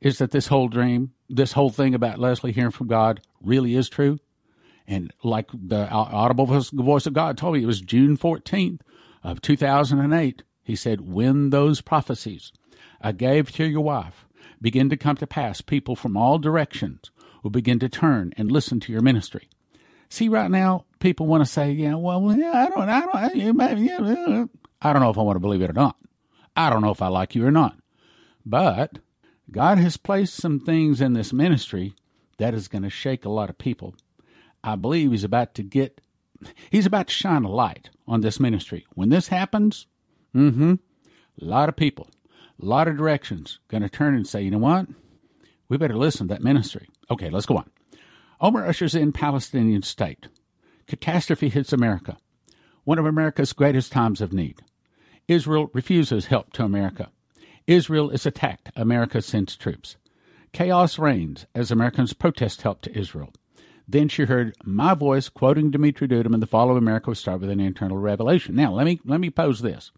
is 0.00 0.18
that 0.18 0.30
this 0.30 0.46
whole 0.46 0.68
dream, 0.68 1.12
this 1.28 1.52
whole 1.52 1.70
thing 1.70 1.94
about 1.94 2.18
Leslie 2.18 2.52
hearing 2.52 2.70
from 2.70 2.86
God 2.86 3.20
really 3.42 3.74
is 3.74 3.88
true. 3.88 4.18
And 4.86 5.12
like 5.22 5.50
the 5.52 5.88
audible 5.90 6.46
voice 6.46 7.06
of 7.06 7.12
God 7.12 7.36
told 7.36 7.54
me, 7.54 7.62
it 7.62 7.66
was 7.66 7.80
June 7.80 8.16
14th 8.16 8.80
of 9.22 9.42
2008. 9.42 10.42
He 10.62 10.76
said, 10.76 11.02
when 11.02 11.50
those 11.50 11.80
prophecies 11.80 12.52
I 13.00 13.12
gave 13.12 13.52
to 13.52 13.64
your 13.64 13.82
wife 13.82 14.26
begin 14.60 14.88
to 14.90 14.96
come 14.96 15.16
to 15.16 15.26
pass, 15.26 15.60
people 15.60 15.94
from 15.94 16.16
all 16.16 16.38
directions 16.38 17.10
will 17.42 17.50
begin 17.50 17.78
to 17.80 17.88
turn 17.88 18.32
and 18.36 18.50
listen 18.50 18.80
to 18.80 18.92
your 18.92 19.02
ministry. 19.02 19.48
See, 20.08 20.28
right 20.28 20.50
now, 20.50 20.86
people 21.00 21.26
want 21.26 21.44
to 21.44 21.50
say, 21.50 21.70
yeah, 21.70 21.94
well, 21.94 22.34
yeah, 22.34 22.52
I 22.52 22.68
don't, 22.68 22.88
I 22.88 23.00
don't, 23.00 23.14
I, 23.14 23.32
yeah, 23.34 24.44
I 24.80 24.92
don't 24.92 25.02
know 25.02 25.10
if 25.10 25.18
I 25.18 25.22
want 25.22 25.36
to 25.36 25.40
believe 25.40 25.62
it 25.62 25.70
or 25.70 25.74
not. 25.74 25.96
I 26.56 26.70
don't 26.70 26.82
know 26.82 26.90
if 26.90 27.02
I 27.02 27.08
like 27.08 27.34
you 27.34 27.46
or 27.46 27.50
not. 27.50 27.76
But 28.46 28.98
God 29.50 29.78
has 29.78 29.96
placed 29.96 30.34
some 30.34 30.60
things 30.60 31.00
in 31.00 31.14
this 31.14 31.32
ministry 31.32 31.94
that 32.38 32.54
is 32.54 32.68
going 32.68 32.82
to 32.82 32.90
shake 32.90 33.24
a 33.24 33.30
lot 33.30 33.50
of 33.50 33.58
people. 33.58 33.94
I 34.62 34.76
believe 34.76 35.10
He's 35.10 35.24
about 35.24 35.54
to 35.54 35.62
get, 35.62 36.00
He's 36.70 36.86
about 36.86 37.08
to 37.08 37.14
shine 37.14 37.44
a 37.44 37.50
light 37.50 37.90
on 38.06 38.20
this 38.20 38.38
ministry. 38.38 38.86
When 38.94 39.08
this 39.08 39.28
happens, 39.28 39.86
mm-hmm, 40.34 40.74
a 41.40 41.44
lot 41.44 41.68
of 41.68 41.76
people, 41.76 42.08
a 42.60 42.64
lot 42.64 42.88
of 42.88 42.96
directions 42.96 43.58
going 43.68 43.82
to 43.82 43.88
turn 43.88 44.14
and 44.14 44.26
say, 44.26 44.42
you 44.42 44.50
know 44.50 44.58
what? 44.58 44.86
We 45.68 45.76
better 45.76 45.96
listen 45.96 46.28
to 46.28 46.34
that 46.34 46.42
ministry. 46.42 46.88
Okay, 47.10 47.30
let's 47.30 47.46
go 47.46 47.56
on. 47.56 47.70
Omer 48.40 48.66
ushers 48.66 48.94
in 48.94 49.12
Palestinian 49.12 49.82
state. 49.82 50.28
Catastrophe 50.86 51.48
hits 51.48 51.72
America. 51.72 52.16
One 52.84 52.98
of 52.98 53.06
America's 53.06 53.52
greatest 53.52 53.92
times 53.92 54.20
of 54.20 54.32
need. 54.32 54.62
Israel 55.26 55.70
refuses 55.74 56.26
help 56.26 56.52
to 56.54 56.64
America. 56.64 57.10
Israel 57.68 58.08
is 58.08 58.24
attacked. 58.24 58.72
America 58.74 59.20
sends 59.20 59.54
troops. 59.54 59.96
Chaos 60.52 60.98
reigns 60.98 61.46
as 61.54 61.70
Americans 61.70 62.14
protest 62.14 62.62
help 62.62 62.80
to 62.80 62.98
Israel. 62.98 63.30
Then 63.86 64.08
she 64.08 64.24
heard 64.24 64.56
my 64.64 64.94
voice 64.94 65.28
quoting 65.28 65.70
Dumitru 65.70 66.08
Duduman, 66.08 66.40
the 66.40 66.46
fall 66.46 66.70
of 66.70 66.76
America 66.76 67.10
will 67.10 67.14
start 67.14 67.40
with 67.40 67.50
an 67.50 67.60
internal 67.60 67.98
revelation. 67.98 68.54
Now, 68.54 68.72
let 68.72 68.86
me, 68.86 69.00
let 69.04 69.20
me 69.20 69.28
pose 69.28 69.60
this. 69.60 69.92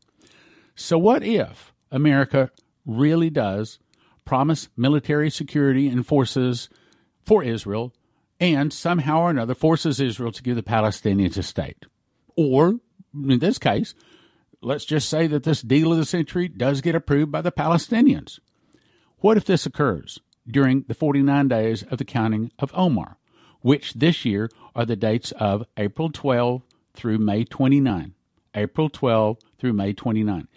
So, 0.75 0.99
what 0.99 1.23
if 1.23 1.73
America 1.93 2.51
really 2.85 3.31
does 3.31 3.79
promise 4.25 4.69
military 4.77 5.31
security 5.31 5.89
and 5.89 6.07
forces 6.07 6.69
for 7.25 7.43
Israel 7.43 7.93
and 8.41 8.73
somehow 8.73 9.21
or 9.21 9.31
another 9.31 9.55
forces 9.55 10.01
Israel 10.01 10.33
to 10.33 10.43
give 10.43 10.57
the 10.57 10.63
Palestinians 10.63 11.37
a 11.37 11.43
state? 11.43 11.87
Or, 12.37 12.81
in 13.15 13.39
this 13.39 13.59
case, 13.59 13.95
let's 14.63 14.85
just 14.85 15.09
say 15.09 15.27
that 15.27 15.45
this 15.45 15.63
deal 15.63 15.93
of 15.93 15.99
the 15.99 16.05
century 16.05 16.49
does 16.49 16.81
get 16.81 16.95
approved 16.95 17.33
by 17.33 17.41
the 17.41 17.53
Palestinians. 17.53 18.39
What 19.19 19.37
if 19.37 19.45
this 19.45 19.67
occurs 19.67 20.19
during 20.47 20.85
the 20.89 20.95
49 20.95 21.49
days 21.49 21.83
of 21.85 21.99
the 21.99 22.05
counting 22.05 22.51
of 22.59 22.73
Omer, 22.75 23.17
which 23.61 23.95
this 23.95 24.25
year 24.25 24.49
are 24.75 24.87
the 24.87 24.97
dates 24.97 25.33
of 25.33 25.65
April 25.77 26.11
12 26.11 26.63
through 26.95 27.19
May 27.19 27.45
29? 27.45 28.15
April 28.55 28.89
12 28.89 29.39
through 29.59 29.73
May 29.73 29.93
29. 29.93 30.49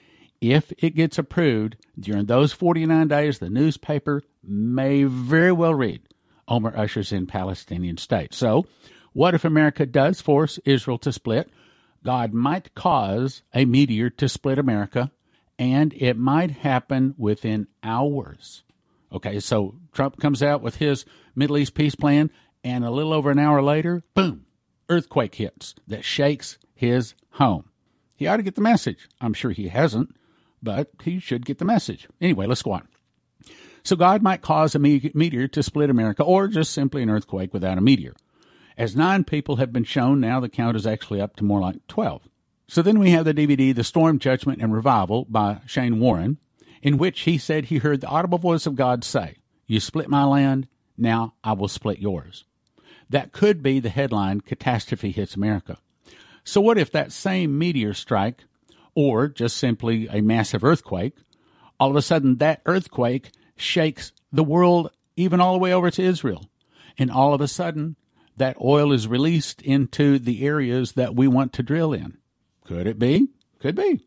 if 0.42 0.74
it 0.78 0.96
gets 0.96 1.18
approved 1.18 1.78
during 1.98 2.26
those 2.26 2.52
49 2.52 3.08
days, 3.08 3.40
the 3.40 3.50
newspaper 3.50 4.24
may 4.44 5.04
very 5.04 5.52
well 5.52 5.74
read 5.74 6.02
Omer 6.48 6.76
ushers 6.76 7.14
in 7.14 7.28
Palestinian 7.28 7.98
state. 7.98 8.34
So, 8.34 8.66
what 9.14 9.36
if 9.36 9.46
America 9.46 9.86
does 9.86 10.20
force 10.20 10.60
Israel 10.66 10.98
to 11.00 11.14
split? 11.14 11.50
God 12.04 12.34
might 12.34 12.76
cause 12.76 13.44
a 13.54 13.66
meteor 13.66 14.10
to 14.12 14.28
split 14.30 14.60
America, 14.60 15.12
and 15.58 15.94
it 15.94 16.18
might 16.18 16.52
happen 16.52 17.16
within 17.18 17.68
hours. 17.82 18.64
Okay, 19.12 19.40
so 19.40 19.76
Trump 19.94 20.20
comes 20.20 20.44
out 20.44 20.62
with 20.62 20.78
his 20.78 21.06
Middle 21.36 21.58
East 21.58 21.76
peace 21.76 21.96
plan, 21.96 22.30
and 22.64 22.84
a 22.84 22.92
little 22.92 23.14
over 23.14 23.32
an 23.32 23.40
hour 23.40 23.62
later, 23.62 24.04
boom, 24.14 24.46
earthquake 24.90 25.36
hits 25.36 25.76
that 25.88 26.04
shakes 26.04 26.58
his 26.74 27.14
home. 27.32 27.70
He 28.16 28.28
ought 28.28 28.38
to 28.38 28.44
get 28.44 28.56
the 28.56 28.62
message. 28.62 29.08
I'm 29.22 29.34
sure 29.34 29.52
he 29.52 29.70
hasn't, 29.70 30.16
but 30.62 30.90
he 31.04 31.20
should 31.20 31.46
get 31.46 31.58
the 31.58 31.66
message. 31.66 32.08
Anyway, 32.20 32.48
let's 32.48 32.62
go 32.62 32.72
on. 32.72 32.88
So 33.84 33.96
God 33.96 34.22
might 34.22 34.42
cause 34.42 34.76
a 34.76 34.80
meteor 34.80 35.48
to 35.50 35.64
split 35.64 35.90
America, 35.90 36.24
or 36.24 36.48
just 36.48 36.72
simply 36.72 37.04
an 37.04 37.10
earthquake 37.10 37.54
without 37.54 37.78
a 37.78 37.82
meteor. 37.82 38.16
As 38.78 38.96
nine 38.96 39.24
people 39.24 39.58
have 39.58 39.72
been 39.72 39.84
shown, 39.84 40.20
now 40.20 40.40
the 40.40 40.50
count 40.50 40.76
is 40.76 40.88
actually 40.88 41.22
up 41.22 41.36
to 41.36 41.44
more 41.44 41.60
like 41.60 41.86
12. 41.88 42.28
So 42.68 42.82
then 42.82 42.98
we 42.98 43.12
have 43.12 43.26
the 43.26 43.34
DVD, 43.34 43.76
The 43.76 43.84
Storm, 43.84 44.20
Judgment, 44.20 44.62
and 44.62 44.74
Revival 44.74 45.26
by 45.30 45.60
Shane 45.66 46.00
Warren, 46.00 46.40
in 46.82 46.98
which 46.98 47.22
he 47.22 47.38
said 47.38 47.66
he 47.66 47.78
heard 47.78 48.02
the 48.02 48.08
audible 48.08 48.40
voice 48.40 48.66
of 48.66 48.76
God 48.76 49.04
say, 49.04 49.36
You 49.68 49.80
split 49.80 50.10
my 50.10 50.24
land, 50.24 50.68
now 50.98 51.36
I 51.44 51.54
will 51.54 51.68
split 51.68 52.00
yours. 52.00 52.46
That 53.10 53.32
could 53.32 53.62
be 53.62 53.80
the 53.80 53.90
headline 53.90 54.42
Catastrophe 54.42 55.12
Hits 55.12 55.36
America. 55.36 55.78
So, 56.44 56.62
what 56.62 56.78
if 56.78 56.92
that 56.92 57.12
same 57.12 57.58
meteor 57.58 57.94
strike, 57.94 58.46
or 58.96 59.28
just 59.28 59.58
simply 59.58 60.08
a 60.08 60.22
massive 60.22 60.64
earthquake, 60.64 61.16
all 61.80 61.90
of 61.90 61.96
a 61.96 62.02
sudden 62.02 62.38
that 62.38 62.62
earthquake 62.66 63.32
shakes 63.56 64.12
the 64.32 64.44
world 64.44 64.90
even 65.16 65.40
all 65.40 65.54
the 65.54 65.60
way 65.60 65.74
over 65.74 65.92
to 65.92 66.02
Israel? 66.02 66.50
And 66.98 67.12
all 67.12 67.34
of 67.34 67.42
a 67.42 67.48
sudden, 67.48 67.96
that 68.38 68.58
oil 68.62 68.92
is 68.92 69.08
released 69.08 69.62
into 69.62 70.20
the 70.20 70.46
areas 70.46 70.94
that 70.94 71.16
we 71.16 71.28
want 71.28 71.54
to 71.54 71.64
drill 71.64 71.94
in. 71.94 72.18
Could 72.66 72.88
it 72.88 73.00
be? 73.00 73.28
Could 73.60 73.76
be. 73.76 74.06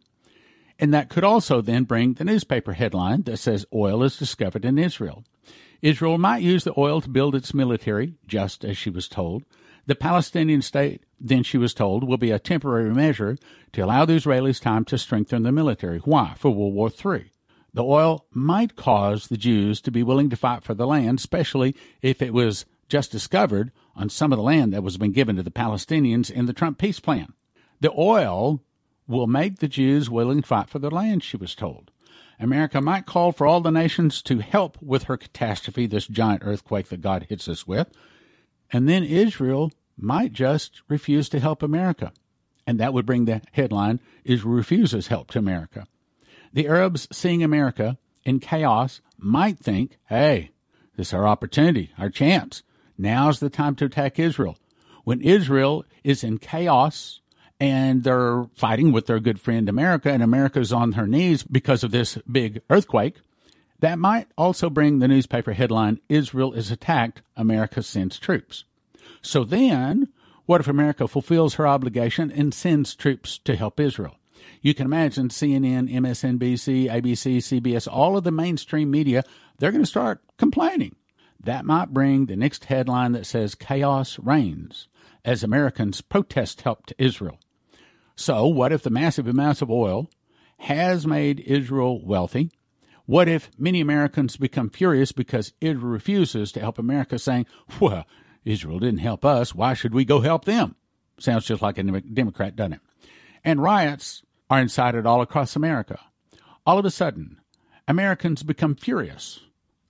And 0.78 0.92
that 0.92 1.08
could 1.08 1.24
also 1.24 1.60
then 1.60 1.84
bring 1.84 2.14
the 2.14 2.24
newspaper 2.24 2.74
headline 2.74 3.22
that 3.22 3.38
says 3.38 3.66
oil 3.72 4.02
is 4.02 4.18
discovered 4.18 4.64
in 4.64 4.78
Israel. 4.78 5.24
Israel 5.82 6.18
might 6.18 6.42
use 6.42 6.64
the 6.64 6.78
oil 6.78 7.00
to 7.00 7.08
build 7.08 7.34
its 7.34 7.54
military, 7.54 8.14
just 8.26 8.64
as 8.64 8.76
she 8.76 8.90
was 8.90 9.08
told. 9.08 9.44
The 9.86 9.94
Palestinian 9.94 10.62
state, 10.62 11.04
then 11.20 11.42
she 11.42 11.58
was 11.58 11.72
told, 11.72 12.04
will 12.04 12.16
be 12.16 12.30
a 12.30 12.38
temporary 12.38 12.92
measure 12.92 13.38
to 13.72 13.82
allow 13.82 14.04
the 14.04 14.14
Israelis 14.14 14.60
time 14.60 14.84
to 14.86 14.98
strengthen 14.98 15.42
their 15.42 15.52
military. 15.52 15.98
Why? 15.98 16.34
For 16.36 16.50
World 16.50 16.74
War 16.74 16.90
III. 16.90 17.30
The 17.72 17.84
oil 17.84 18.26
might 18.32 18.74
cause 18.74 19.28
the 19.28 19.36
Jews 19.36 19.80
to 19.82 19.90
be 19.90 20.02
willing 20.02 20.30
to 20.30 20.36
fight 20.36 20.64
for 20.64 20.74
the 20.74 20.86
land, 20.86 21.18
especially 21.18 21.76
if 22.02 22.20
it 22.20 22.32
was 22.32 22.64
just 22.88 23.12
discovered 23.12 23.72
on 23.94 24.08
some 24.08 24.32
of 24.32 24.36
the 24.36 24.42
land 24.42 24.72
that 24.72 24.82
was 24.82 24.96
been 24.96 25.12
given 25.12 25.36
to 25.36 25.42
the 25.42 25.50
Palestinians 25.50 26.30
in 26.30 26.46
the 26.46 26.52
Trump 26.52 26.78
peace 26.78 27.00
plan. 27.00 27.32
The 27.80 27.92
oil 27.96 28.62
will 29.06 29.26
make 29.26 29.58
the 29.58 29.68
Jews 29.68 30.10
willing 30.10 30.42
to 30.42 30.46
fight 30.46 30.68
for 30.68 30.78
their 30.78 30.90
land, 30.90 31.22
she 31.22 31.36
was 31.36 31.54
told. 31.54 31.90
America 32.38 32.80
might 32.80 33.06
call 33.06 33.32
for 33.32 33.46
all 33.46 33.60
the 33.60 33.70
nations 33.70 34.20
to 34.22 34.38
help 34.38 34.76
with 34.82 35.04
her 35.04 35.16
catastrophe, 35.16 35.86
this 35.86 36.06
giant 36.06 36.42
earthquake 36.44 36.88
that 36.88 37.00
God 37.00 37.26
hits 37.28 37.48
us 37.48 37.66
with. 37.66 37.88
And 38.70 38.88
then 38.88 39.04
Israel 39.04 39.72
might 39.96 40.32
just 40.32 40.82
refuse 40.88 41.28
to 41.30 41.40
help 41.40 41.62
America. 41.62 42.12
And 42.66 42.78
that 42.78 42.92
would 42.92 43.06
bring 43.06 43.24
the 43.24 43.42
headline 43.52 44.00
Israel 44.24 44.54
refuses 44.54 45.06
help 45.06 45.30
to 45.30 45.38
America. 45.38 45.86
The 46.52 46.68
Arabs 46.68 47.08
seeing 47.12 47.42
America 47.42 47.96
in 48.24 48.40
chaos 48.40 49.00
might 49.18 49.58
think, 49.58 49.98
hey, 50.08 50.50
this 50.96 51.08
is 51.08 51.14
our 51.14 51.26
opportunity, 51.26 51.92
our 51.98 52.10
chance. 52.10 52.62
Now's 52.98 53.40
the 53.40 53.50
time 53.50 53.74
to 53.76 53.86
attack 53.86 54.18
Israel. 54.18 54.58
When 55.04 55.20
Israel 55.20 55.84
is 56.02 56.24
in 56.24 56.38
chaos 56.38 57.20
and 57.60 58.04
they're 58.04 58.44
fighting 58.54 58.92
with 58.92 59.06
their 59.06 59.20
good 59.20 59.40
friend 59.40 59.68
America, 59.68 60.10
and 60.10 60.22
America's 60.22 60.72
on 60.72 60.92
her 60.92 61.06
knees 61.06 61.42
because 61.42 61.84
of 61.84 61.90
this 61.90 62.18
big 62.30 62.60
earthquake, 62.68 63.16
that 63.80 63.98
might 63.98 64.28
also 64.36 64.70
bring 64.70 64.98
the 64.98 65.08
newspaper 65.08 65.52
headline 65.52 66.00
Israel 66.08 66.52
is 66.52 66.70
attacked, 66.70 67.22
America 67.36 67.82
sends 67.82 68.18
troops. 68.18 68.64
So 69.22 69.44
then, 69.44 70.08
what 70.46 70.60
if 70.60 70.68
America 70.68 71.08
fulfills 71.08 71.54
her 71.54 71.66
obligation 71.66 72.30
and 72.30 72.54
sends 72.54 72.94
troops 72.94 73.38
to 73.38 73.56
help 73.56 73.80
Israel? 73.80 74.16
You 74.62 74.74
can 74.74 74.86
imagine 74.86 75.28
CNN, 75.28 75.92
MSNBC, 75.92 76.90
ABC, 76.90 77.38
CBS, 77.38 77.88
all 77.90 78.16
of 78.16 78.24
the 78.24 78.30
mainstream 78.30 78.90
media, 78.90 79.24
they're 79.58 79.72
going 79.72 79.82
to 79.82 79.88
start 79.88 80.20
complaining. 80.38 80.94
That 81.40 81.64
might 81.64 81.94
bring 81.94 82.26
the 82.26 82.36
next 82.36 82.66
headline 82.66 83.12
that 83.12 83.26
says 83.26 83.54
Chaos 83.54 84.18
Reigns 84.18 84.88
as 85.24 85.42
Americans 85.42 86.00
protest 86.00 86.62
help 86.62 86.86
to 86.86 86.94
Israel. 87.02 87.38
So, 88.14 88.46
what 88.46 88.72
if 88.72 88.82
the 88.82 88.90
massive 88.90 89.26
amounts 89.26 89.62
of 89.62 89.70
oil 89.70 90.08
has 90.58 91.06
made 91.06 91.40
Israel 91.40 92.04
wealthy? 92.04 92.50
What 93.04 93.28
if 93.28 93.50
many 93.58 93.80
Americans 93.80 94.36
become 94.36 94.70
furious 94.70 95.12
because 95.12 95.52
Israel 95.60 95.92
refuses 95.92 96.50
to 96.52 96.60
help 96.60 96.78
America, 96.78 97.18
saying, 97.18 97.46
Well, 97.80 98.06
Israel 98.44 98.78
didn't 98.78 98.98
help 98.98 99.24
us. 99.24 99.54
Why 99.54 99.74
should 99.74 99.94
we 99.94 100.04
go 100.04 100.20
help 100.20 100.44
them? 100.44 100.76
Sounds 101.18 101.46
just 101.46 101.62
like 101.62 101.78
a 101.78 101.82
Democrat, 101.82 102.56
doesn't 102.56 102.74
it? 102.74 102.80
And 103.44 103.62
riots 103.62 104.22
are 104.48 104.60
incited 104.60 105.06
all 105.06 105.20
across 105.20 105.56
America. 105.56 105.98
All 106.64 106.78
of 106.78 106.84
a 106.84 106.90
sudden, 106.90 107.40
Americans 107.88 108.42
become 108.42 108.74
furious, 108.74 109.40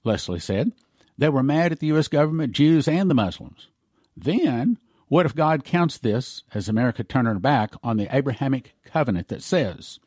Leslie 0.04 0.38
said. 0.38 0.72
They 1.18 1.28
were 1.28 1.42
mad 1.42 1.72
at 1.72 1.80
the 1.80 1.86
U.S. 1.88 2.08
government, 2.08 2.52
Jews, 2.52 2.86
and 2.86 3.10
the 3.10 3.14
Muslims. 3.14 3.68
Then, 4.16 4.78
what 5.08 5.26
if 5.26 5.34
God 5.34 5.64
counts 5.64 5.98
this 5.98 6.42
as 6.52 6.68
America 6.68 7.04
turning 7.04 7.34
her 7.34 7.38
back 7.38 7.74
on 7.82 7.96
the 7.96 8.14
Abrahamic 8.14 8.74
covenant 8.84 9.28
that 9.28 9.42
says, 9.42 9.98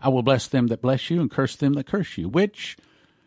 I 0.00 0.08
will 0.08 0.22
bless 0.22 0.46
them 0.46 0.66
that 0.68 0.82
bless 0.82 1.10
you 1.10 1.20
and 1.20 1.30
curse 1.30 1.56
them 1.56 1.74
that 1.74 1.86
curse 1.86 2.18
you, 2.18 2.28
which 2.28 2.76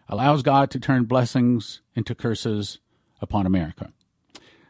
allows 0.08 0.44
God 0.44 0.70
to 0.72 0.80
turn 0.80 1.06
blessings 1.06 1.82
into 1.96 2.16
curses 2.16 2.80
upon 3.22 3.46
America? 3.46 3.92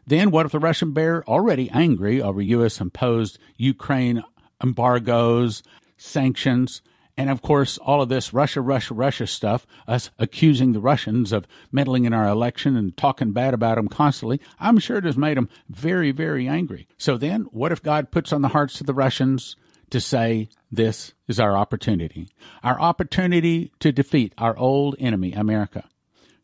Then, 0.06 0.30
what 0.30 0.46
if 0.46 0.52
the 0.52 0.58
Russian 0.58 0.92
bear, 0.92 1.24
already 1.28 1.70
angry 1.70 2.20
over 2.20 2.40
U.S. 2.42 2.80
imposed 2.80 3.38
Ukraine 3.56 4.22
embargoes, 4.62 5.62
sanctions, 5.96 6.82
and 7.16 7.28
of 7.28 7.42
course, 7.42 7.78
all 7.78 8.00
of 8.00 8.08
this 8.08 8.32
Russia, 8.32 8.60
Russia, 8.60 8.94
Russia 8.94 9.26
stuff, 9.26 9.66
us 9.86 10.10
accusing 10.18 10.72
the 10.72 10.80
Russians 10.80 11.32
of 11.32 11.46
meddling 11.70 12.04
in 12.04 12.12
our 12.12 12.26
election 12.26 12.76
and 12.76 12.96
talking 12.96 13.32
bad 13.32 13.52
about 13.52 13.76
them 13.76 13.88
constantly, 13.88 14.40
I'm 14.58 14.78
sure 14.78 14.96
it 14.96 15.04
has 15.04 15.16
made 15.16 15.36
them 15.36 15.50
very, 15.68 16.10
very 16.10 16.48
angry. 16.48 16.88
So 16.96 17.18
then, 17.18 17.42
what 17.50 17.72
if 17.72 17.82
God 17.82 18.10
puts 18.10 18.32
on 18.32 18.42
the 18.42 18.48
hearts 18.48 18.80
of 18.80 18.86
the 18.86 18.94
Russians 18.94 19.56
to 19.90 20.00
say, 20.00 20.48
this 20.70 21.12
is 21.28 21.38
our 21.38 21.56
opportunity? 21.56 22.28
Our 22.62 22.80
opportunity 22.80 23.72
to 23.80 23.92
defeat 23.92 24.32
our 24.38 24.56
old 24.56 24.96
enemy, 24.98 25.32
America. 25.32 25.88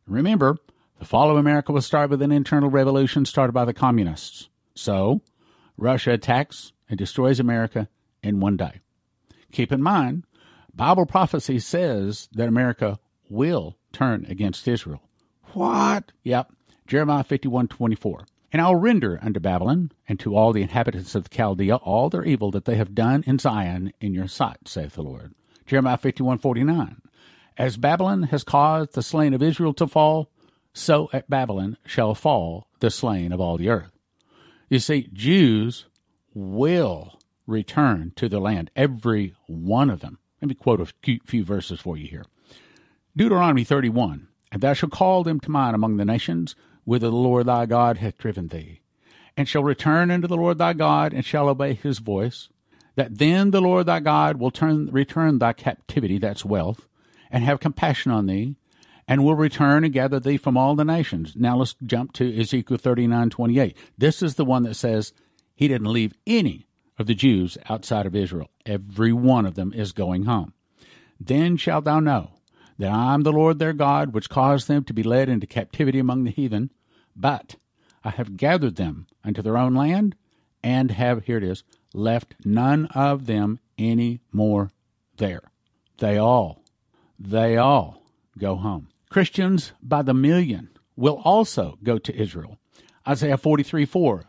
Remember, 0.06 0.56
the 0.98 1.06
fall 1.06 1.30
of 1.30 1.38
America 1.38 1.72
will 1.72 1.80
start 1.80 2.10
with 2.10 2.20
an 2.20 2.32
internal 2.32 2.68
revolution 2.68 3.24
started 3.24 3.52
by 3.52 3.64
the 3.64 3.72
communists. 3.72 4.48
So, 4.74 5.22
Russia 5.78 6.12
attacks 6.12 6.72
and 6.90 6.98
destroys 6.98 7.40
America 7.40 7.88
in 8.22 8.40
one 8.40 8.56
day. 8.56 8.80
Keep 9.50 9.72
in 9.72 9.82
mind, 9.82 10.24
Bible 10.78 11.06
prophecy 11.06 11.58
says 11.58 12.28
that 12.30 12.46
America 12.46 13.00
will 13.28 13.76
turn 13.92 14.24
against 14.28 14.68
Israel. 14.68 15.02
What? 15.52 16.12
Yep. 16.22 16.52
Jeremiah 16.86 17.24
51 17.24 17.66
24. 17.66 18.24
And 18.52 18.62
I'll 18.62 18.76
render 18.76 19.18
unto 19.20 19.40
Babylon 19.40 19.90
and 20.08 20.20
to 20.20 20.36
all 20.36 20.52
the 20.52 20.62
inhabitants 20.62 21.16
of 21.16 21.30
Chaldea 21.30 21.74
all 21.76 22.08
their 22.08 22.24
evil 22.24 22.52
that 22.52 22.64
they 22.64 22.76
have 22.76 22.94
done 22.94 23.24
in 23.26 23.40
Zion 23.40 23.92
in 24.00 24.14
your 24.14 24.28
sight, 24.28 24.68
saith 24.68 24.94
the 24.94 25.02
Lord. 25.02 25.34
Jeremiah 25.66 25.96
51 25.96 26.38
49. 26.38 27.02
As 27.58 27.76
Babylon 27.76 28.22
has 28.24 28.44
caused 28.44 28.94
the 28.94 29.02
slain 29.02 29.34
of 29.34 29.42
Israel 29.42 29.74
to 29.74 29.88
fall, 29.88 30.30
so 30.72 31.10
at 31.12 31.28
Babylon 31.28 31.76
shall 31.84 32.14
fall 32.14 32.68
the 32.78 32.92
slain 32.92 33.32
of 33.32 33.40
all 33.40 33.58
the 33.58 33.68
earth. 33.68 33.90
You 34.68 34.78
see, 34.78 35.10
Jews 35.12 35.86
will 36.34 37.18
return 37.48 38.12
to 38.14 38.28
the 38.28 38.38
land, 38.38 38.70
every 38.76 39.34
one 39.48 39.90
of 39.90 39.98
them. 39.98 40.20
Let 40.40 40.48
me 40.48 40.54
quote 40.54 40.80
a 40.80 40.86
few 41.26 41.44
verses 41.44 41.80
for 41.80 41.96
you 41.96 42.06
here. 42.06 42.24
Deuteronomy 43.16 43.64
31 43.64 44.28
And 44.52 44.62
thou 44.62 44.72
shalt 44.72 44.92
call 44.92 45.24
them 45.24 45.40
to 45.40 45.50
mind 45.50 45.74
among 45.74 45.96
the 45.96 46.04
nations, 46.04 46.54
whither 46.84 47.10
the 47.10 47.16
Lord 47.16 47.46
thy 47.46 47.66
God 47.66 47.98
hath 47.98 48.18
driven 48.18 48.48
thee, 48.48 48.80
and 49.36 49.48
shall 49.48 49.64
return 49.64 50.10
unto 50.10 50.28
the 50.28 50.36
Lord 50.36 50.58
thy 50.58 50.72
God, 50.72 51.12
and 51.12 51.24
shall 51.24 51.48
obey 51.48 51.74
his 51.74 51.98
voice, 51.98 52.48
that 52.94 53.18
then 53.18 53.50
the 53.50 53.60
Lord 53.60 53.86
thy 53.86 54.00
God 54.00 54.36
will 54.36 54.52
turn, 54.52 54.86
return 54.92 55.38
thy 55.38 55.52
captivity, 55.52 56.18
that's 56.18 56.44
wealth, 56.44 56.86
and 57.30 57.42
have 57.42 57.60
compassion 57.60 58.12
on 58.12 58.26
thee, 58.26 58.54
and 59.08 59.24
will 59.24 59.34
return 59.34 59.82
and 59.82 59.92
gather 59.92 60.20
thee 60.20 60.36
from 60.36 60.56
all 60.56 60.76
the 60.76 60.84
nations. 60.84 61.34
Now 61.34 61.56
let's 61.56 61.74
jump 61.84 62.12
to 62.14 62.40
Ezekiel 62.40 62.76
39 62.76 63.30
28. 63.30 63.76
This 63.96 64.22
is 64.22 64.36
the 64.36 64.44
one 64.44 64.62
that 64.62 64.74
says 64.74 65.12
he 65.56 65.66
didn't 65.66 65.92
leave 65.92 66.14
any 66.26 66.67
of 66.98 67.06
the 67.06 67.14
Jews 67.14 67.56
outside 67.68 68.06
of 68.06 68.16
Israel. 68.16 68.50
Every 68.66 69.12
one 69.12 69.46
of 69.46 69.54
them 69.54 69.72
is 69.72 69.92
going 69.92 70.24
home. 70.24 70.52
Then 71.20 71.56
shalt 71.56 71.84
thou 71.84 72.00
know 72.00 72.32
that 72.78 72.90
I 72.90 73.14
am 73.14 73.22
the 73.22 73.32
Lord 73.32 73.58
their 73.58 73.72
God, 73.72 74.12
which 74.12 74.30
caused 74.30 74.68
them 74.68 74.84
to 74.84 74.92
be 74.92 75.02
led 75.02 75.28
into 75.28 75.46
captivity 75.46 75.98
among 75.98 76.24
the 76.24 76.30
heathen. 76.30 76.70
But 77.16 77.56
I 78.04 78.10
have 78.10 78.36
gathered 78.36 78.76
them 78.76 79.06
unto 79.24 79.42
their 79.42 79.58
own 79.58 79.74
land, 79.74 80.14
and 80.62 80.90
have, 80.92 81.24
here 81.24 81.38
it 81.38 81.44
is, 81.44 81.64
left 81.92 82.34
none 82.44 82.86
of 82.86 83.26
them 83.26 83.58
any 83.76 84.20
more 84.32 84.70
there. 85.16 85.42
They 85.98 86.16
all, 86.16 86.62
they 87.18 87.56
all 87.56 88.02
go 88.38 88.56
home. 88.56 88.88
Christians 89.10 89.72
by 89.82 90.02
the 90.02 90.14
million 90.14 90.70
will 90.96 91.20
also 91.24 91.78
go 91.82 91.98
to 91.98 92.14
Israel. 92.14 92.58
Isaiah 93.06 93.36
43 93.36 93.84
4. 93.86 94.24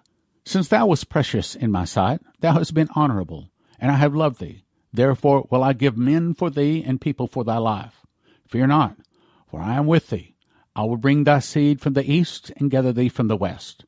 Since 0.49 0.69
thou 0.69 0.87
wast 0.87 1.09
precious 1.09 1.53
in 1.53 1.69
my 1.71 1.85
sight, 1.85 2.21
thou 2.39 2.53
hast 2.53 2.73
been 2.73 2.89
honorable, 2.95 3.51
and 3.77 3.91
I 3.91 3.97
have 3.97 4.15
loved 4.15 4.39
thee. 4.39 4.63
Therefore 4.91 5.47
will 5.51 5.63
I 5.63 5.73
give 5.73 5.95
men 5.95 6.33
for 6.33 6.49
thee 6.49 6.83
and 6.83 6.99
people 6.99 7.27
for 7.27 7.43
thy 7.43 7.57
life. 7.57 8.01
Fear 8.47 8.65
not, 8.65 8.97
for 9.45 9.61
I 9.61 9.75
am 9.75 9.85
with 9.85 10.09
thee. 10.09 10.33
I 10.75 10.85
will 10.85 10.97
bring 10.97 11.23
thy 11.23 11.37
seed 11.37 11.81
from 11.81 11.93
the 11.93 12.11
east 12.11 12.51
and 12.57 12.71
gather 12.71 12.91
thee 12.91 13.09
from 13.09 13.27
the 13.27 13.37
west. 13.37 13.85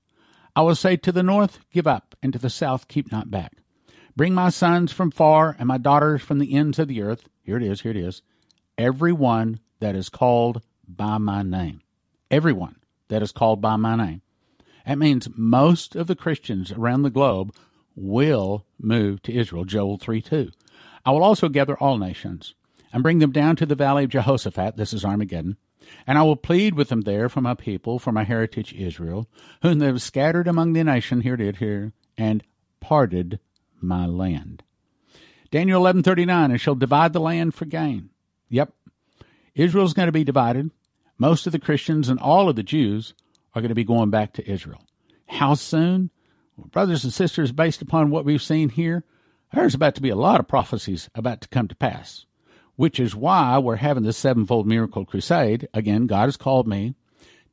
I 0.55 0.61
will 0.61 0.75
say 0.75 0.97
to 0.97 1.11
the 1.11 1.23
north, 1.23 1.61
Give 1.71 1.87
up, 1.87 2.13
and 2.21 2.31
to 2.33 2.37
the 2.37 2.47
south, 2.47 2.87
Keep 2.87 3.11
not 3.11 3.31
back. 3.31 3.53
Bring 4.15 4.35
my 4.35 4.49
sons 4.49 4.91
from 4.91 5.09
far 5.09 5.55
and 5.57 5.67
my 5.67 5.79
daughters 5.79 6.21
from 6.21 6.37
the 6.37 6.53
ends 6.53 6.77
of 6.77 6.89
the 6.89 7.01
earth. 7.01 7.27
Here 7.41 7.57
it 7.57 7.63
is, 7.63 7.81
here 7.81 7.89
it 7.89 7.97
is. 7.97 8.21
Every 8.77 9.13
one 9.13 9.61
that 9.79 9.95
is 9.95 10.09
called 10.09 10.61
by 10.87 11.17
my 11.17 11.41
name. 11.41 11.81
Everyone 12.29 12.75
that 13.07 13.23
is 13.23 13.31
called 13.31 13.61
by 13.61 13.77
my 13.77 13.95
name. 13.95 14.21
That 14.85 14.97
means 14.97 15.29
most 15.35 15.95
of 15.95 16.07
the 16.07 16.15
Christians 16.15 16.71
around 16.71 17.03
the 17.03 17.09
globe 17.09 17.53
will 17.95 18.65
move 18.79 19.21
to 19.23 19.33
Israel. 19.33 19.65
Joel 19.65 19.97
3 19.97 20.21
2. 20.21 20.51
I 21.05 21.11
will 21.11 21.23
also 21.23 21.49
gather 21.49 21.77
all 21.77 21.97
nations 21.97 22.53
and 22.93 23.03
bring 23.03 23.19
them 23.19 23.31
down 23.31 23.55
to 23.57 23.65
the 23.65 23.75
valley 23.75 24.03
of 24.03 24.09
Jehoshaphat. 24.09 24.77
This 24.77 24.93
is 24.93 25.05
Armageddon. 25.05 25.57
And 26.07 26.17
I 26.17 26.23
will 26.23 26.35
plead 26.35 26.75
with 26.75 26.89
them 26.89 27.01
there 27.01 27.27
for 27.27 27.41
my 27.41 27.53
people, 27.53 27.99
for 27.99 28.11
my 28.11 28.23
heritage 28.23 28.73
Israel, 28.73 29.27
whom 29.61 29.79
they 29.79 29.87
have 29.87 30.01
scattered 30.01 30.47
among 30.47 30.73
the 30.73 30.83
nation, 30.83 31.21
here 31.21 31.33
it 31.33 31.41
is, 31.41 31.57
here, 31.57 31.93
and 32.17 32.43
parted 32.79 33.39
my 33.81 34.05
land. 34.05 34.63
Daniel 35.49 35.81
11:39 35.81 36.51
and 36.51 36.61
shall 36.61 36.75
divide 36.75 37.13
the 37.13 37.19
land 37.19 37.53
for 37.53 37.65
gain. 37.65 38.09
Yep. 38.49 38.73
Israel's 39.53 39.93
going 39.93 40.07
to 40.07 40.13
be 40.13 40.23
divided. 40.23 40.71
Most 41.17 41.45
of 41.45 41.51
the 41.51 41.59
Christians 41.59 42.09
and 42.09 42.19
all 42.19 42.47
of 42.47 42.55
the 42.55 42.63
Jews 42.63 43.13
are 43.53 43.61
going 43.61 43.69
to 43.69 43.75
be 43.75 43.83
going 43.83 44.09
back 44.09 44.33
to 44.33 44.49
Israel. 44.49 44.81
How 45.27 45.53
soon? 45.53 46.09
Well, 46.57 46.67
brothers 46.67 47.03
and 47.03 47.13
sisters, 47.13 47.51
based 47.51 47.81
upon 47.81 48.09
what 48.09 48.25
we've 48.25 48.41
seen 48.41 48.69
here, 48.69 49.03
there's 49.53 49.75
about 49.75 49.95
to 49.95 50.01
be 50.01 50.09
a 50.09 50.15
lot 50.15 50.39
of 50.39 50.47
prophecies 50.47 51.09
about 51.15 51.41
to 51.41 51.49
come 51.49 51.67
to 51.67 51.75
pass, 51.75 52.25
which 52.75 52.99
is 52.99 53.15
why 53.15 53.57
we're 53.57 53.77
having 53.77 54.03
this 54.03 54.17
sevenfold 54.17 54.67
miracle 54.67 55.05
crusade. 55.05 55.67
Again, 55.73 56.07
God 56.07 56.25
has 56.25 56.37
called 56.37 56.67
me 56.67 56.95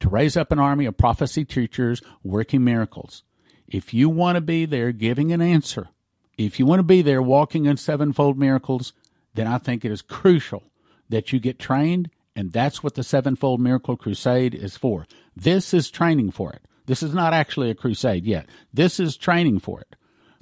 to 0.00 0.08
raise 0.08 0.36
up 0.36 0.52
an 0.52 0.58
army 0.58 0.86
of 0.86 0.96
prophecy 0.96 1.44
teachers 1.44 2.02
working 2.22 2.62
miracles. 2.62 3.24
If 3.66 3.92
you 3.92 4.08
want 4.08 4.36
to 4.36 4.40
be 4.40 4.64
there 4.64 4.92
giving 4.92 5.32
an 5.32 5.40
answer, 5.40 5.88
if 6.36 6.58
you 6.58 6.66
want 6.66 6.78
to 6.78 6.84
be 6.84 7.02
there 7.02 7.20
walking 7.20 7.66
in 7.66 7.76
sevenfold 7.76 8.38
miracles, 8.38 8.92
then 9.34 9.46
I 9.46 9.58
think 9.58 9.84
it 9.84 9.92
is 9.92 10.02
crucial 10.02 10.62
that 11.08 11.32
you 11.32 11.40
get 11.40 11.58
trained, 11.58 12.10
and 12.36 12.52
that's 12.52 12.82
what 12.82 12.94
the 12.94 13.02
sevenfold 13.02 13.60
miracle 13.60 13.96
crusade 13.96 14.54
is 14.54 14.76
for. 14.76 15.06
This 15.40 15.72
is 15.72 15.90
training 15.90 16.32
for 16.32 16.52
it. 16.52 16.62
This 16.86 17.02
is 17.02 17.14
not 17.14 17.32
actually 17.32 17.70
a 17.70 17.74
crusade 17.74 18.24
yet. 18.24 18.46
This 18.72 18.98
is 18.98 19.16
training 19.16 19.60
for 19.60 19.80
it. 19.80 19.94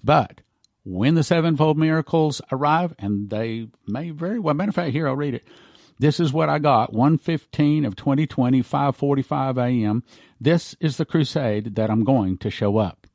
But 0.03 0.41
when 0.85 1.15
the 1.17 1.25
sevenfold 1.25 1.77
miracles 1.77 2.41
arrive, 2.51 2.95
and 2.99 3.29
they 3.29 3.69
may 3.87 4.11
very 4.11 4.39
well, 4.39 4.55
matter 4.55 4.71
of 4.71 4.75
fact, 4.75 4.93
here 4.93 5.07
I'll 5.07 5.17
read 5.17 5.35
it. 5.35 5.47
This 5.99 6.19
is 6.19 6.33
what 6.33 6.49
I 6.49 6.59
got, 6.59 6.93
115 6.93 7.85
of 7.85 7.97
2020, 7.97 8.63
545 8.63 9.59
a.m. 9.59 10.03
This 10.41 10.75
is 10.81 10.97
the 10.97 11.05
crusade 11.05 11.75
that 11.75 11.91
I'm 11.91 12.05
going 12.05 12.39
to 12.39 12.51
show 12.51 12.79
up. 12.79 13.07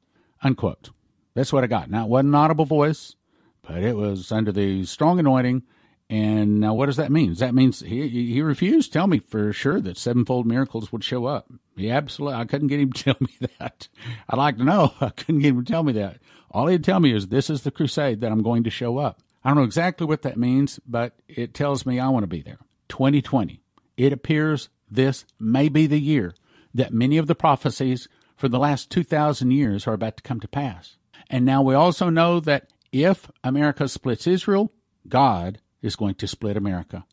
Unquote. 0.43 0.89
That's 1.33 1.53
what 1.53 1.63
I 1.63 1.67
got. 1.67 1.89
Now, 1.89 2.05
it 2.05 2.09
wasn't 2.09 2.29
an 2.29 2.35
audible 2.35 2.65
voice, 2.65 3.15
but 3.61 3.81
it 3.81 3.95
was 3.95 4.31
under 4.31 4.51
the 4.51 4.85
strong 4.85 5.19
anointing. 5.19 5.63
And 6.09 6.59
now, 6.59 6.73
what 6.73 6.87
does 6.87 6.97
that 6.97 7.11
mean? 7.11 7.33
That 7.35 7.55
means 7.55 7.79
he 7.79 8.09
he 8.09 8.41
refused 8.41 8.91
to 8.91 8.99
tell 8.99 9.07
me 9.07 9.19
for 9.19 9.53
sure 9.53 9.79
that 9.79 9.97
sevenfold 9.97 10.45
miracles 10.45 10.91
would 10.91 11.05
show 11.05 11.25
up. 11.25 11.49
He 11.81 11.89
absolutely, 11.89 12.39
I 12.39 12.45
couldn't 12.45 12.67
get 12.67 12.79
him 12.79 12.93
to 12.93 13.03
tell 13.03 13.17
me 13.19 13.35
that. 13.59 13.87
I'd 14.29 14.37
like 14.37 14.57
to 14.57 14.63
know. 14.63 14.93
I 15.01 15.09
couldn't 15.09 15.41
get 15.41 15.49
him 15.49 15.63
to 15.63 15.71
tell 15.71 15.83
me 15.83 15.93
that. 15.93 16.17
All 16.51 16.67
he'd 16.67 16.83
tell 16.83 16.99
me 16.99 17.13
is, 17.13 17.27
"This 17.27 17.49
is 17.49 17.61
the 17.63 17.71
crusade 17.71 18.21
that 18.21 18.31
I'm 18.31 18.43
going 18.43 18.63
to 18.63 18.69
show 18.69 18.97
up." 18.97 19.21
I 19.43 19.49
don't 19.49 19.57
know 19.57 19.63
exactly 19.63 20.05
what 20.05 20.21
that 20.21 20.37
means, 20.37 20.79
but 20.85 21.15
it 21.27 21.53
tells 21.53 21.85
me 21.85 21.99
I 21.99 22.09
want 22.09 22.23
to 22.23 22.27
be 22.27 22.41
there. 22.41 22.59
2020. 22.89 23.61
It 23.97 24.13
appears 24.13 24.69
this 24.89 25.25
may 25.39 25.69
be 25.69 25.87
the 25.87 25.99
year 25.99 26.35
that 26.73 26.93
many 26.93 27.17
of 27.17 27.27
the 27.27 27.35
prophecies 27.35 28.07
for 28.35 28.49
the 28.49 28.59
last 28.59 28.89
2,000 28.91 29.51
years 29.51 29.87
are 29.87 29.93
about 29.93 30.17
to 30.17 30.23
come 30.23 30.39
to 30.39 30.47
pass. 30.47 30.97
And 31.29 31.45
now 31.45 31.61
we 31.61 31.73
also 31.73 32.09
know 32.09 32.39
that 32.41 32.69
if 32.91 33.31
America 33.43 33.87
splits 33.87 34.27
Israel, 34.27 34.71
God 35.07 35.59
is 35.81 35.95
going 35.95 36.15
to 36.15 36.27
split 36.27 36.57
America. 36.57 37.05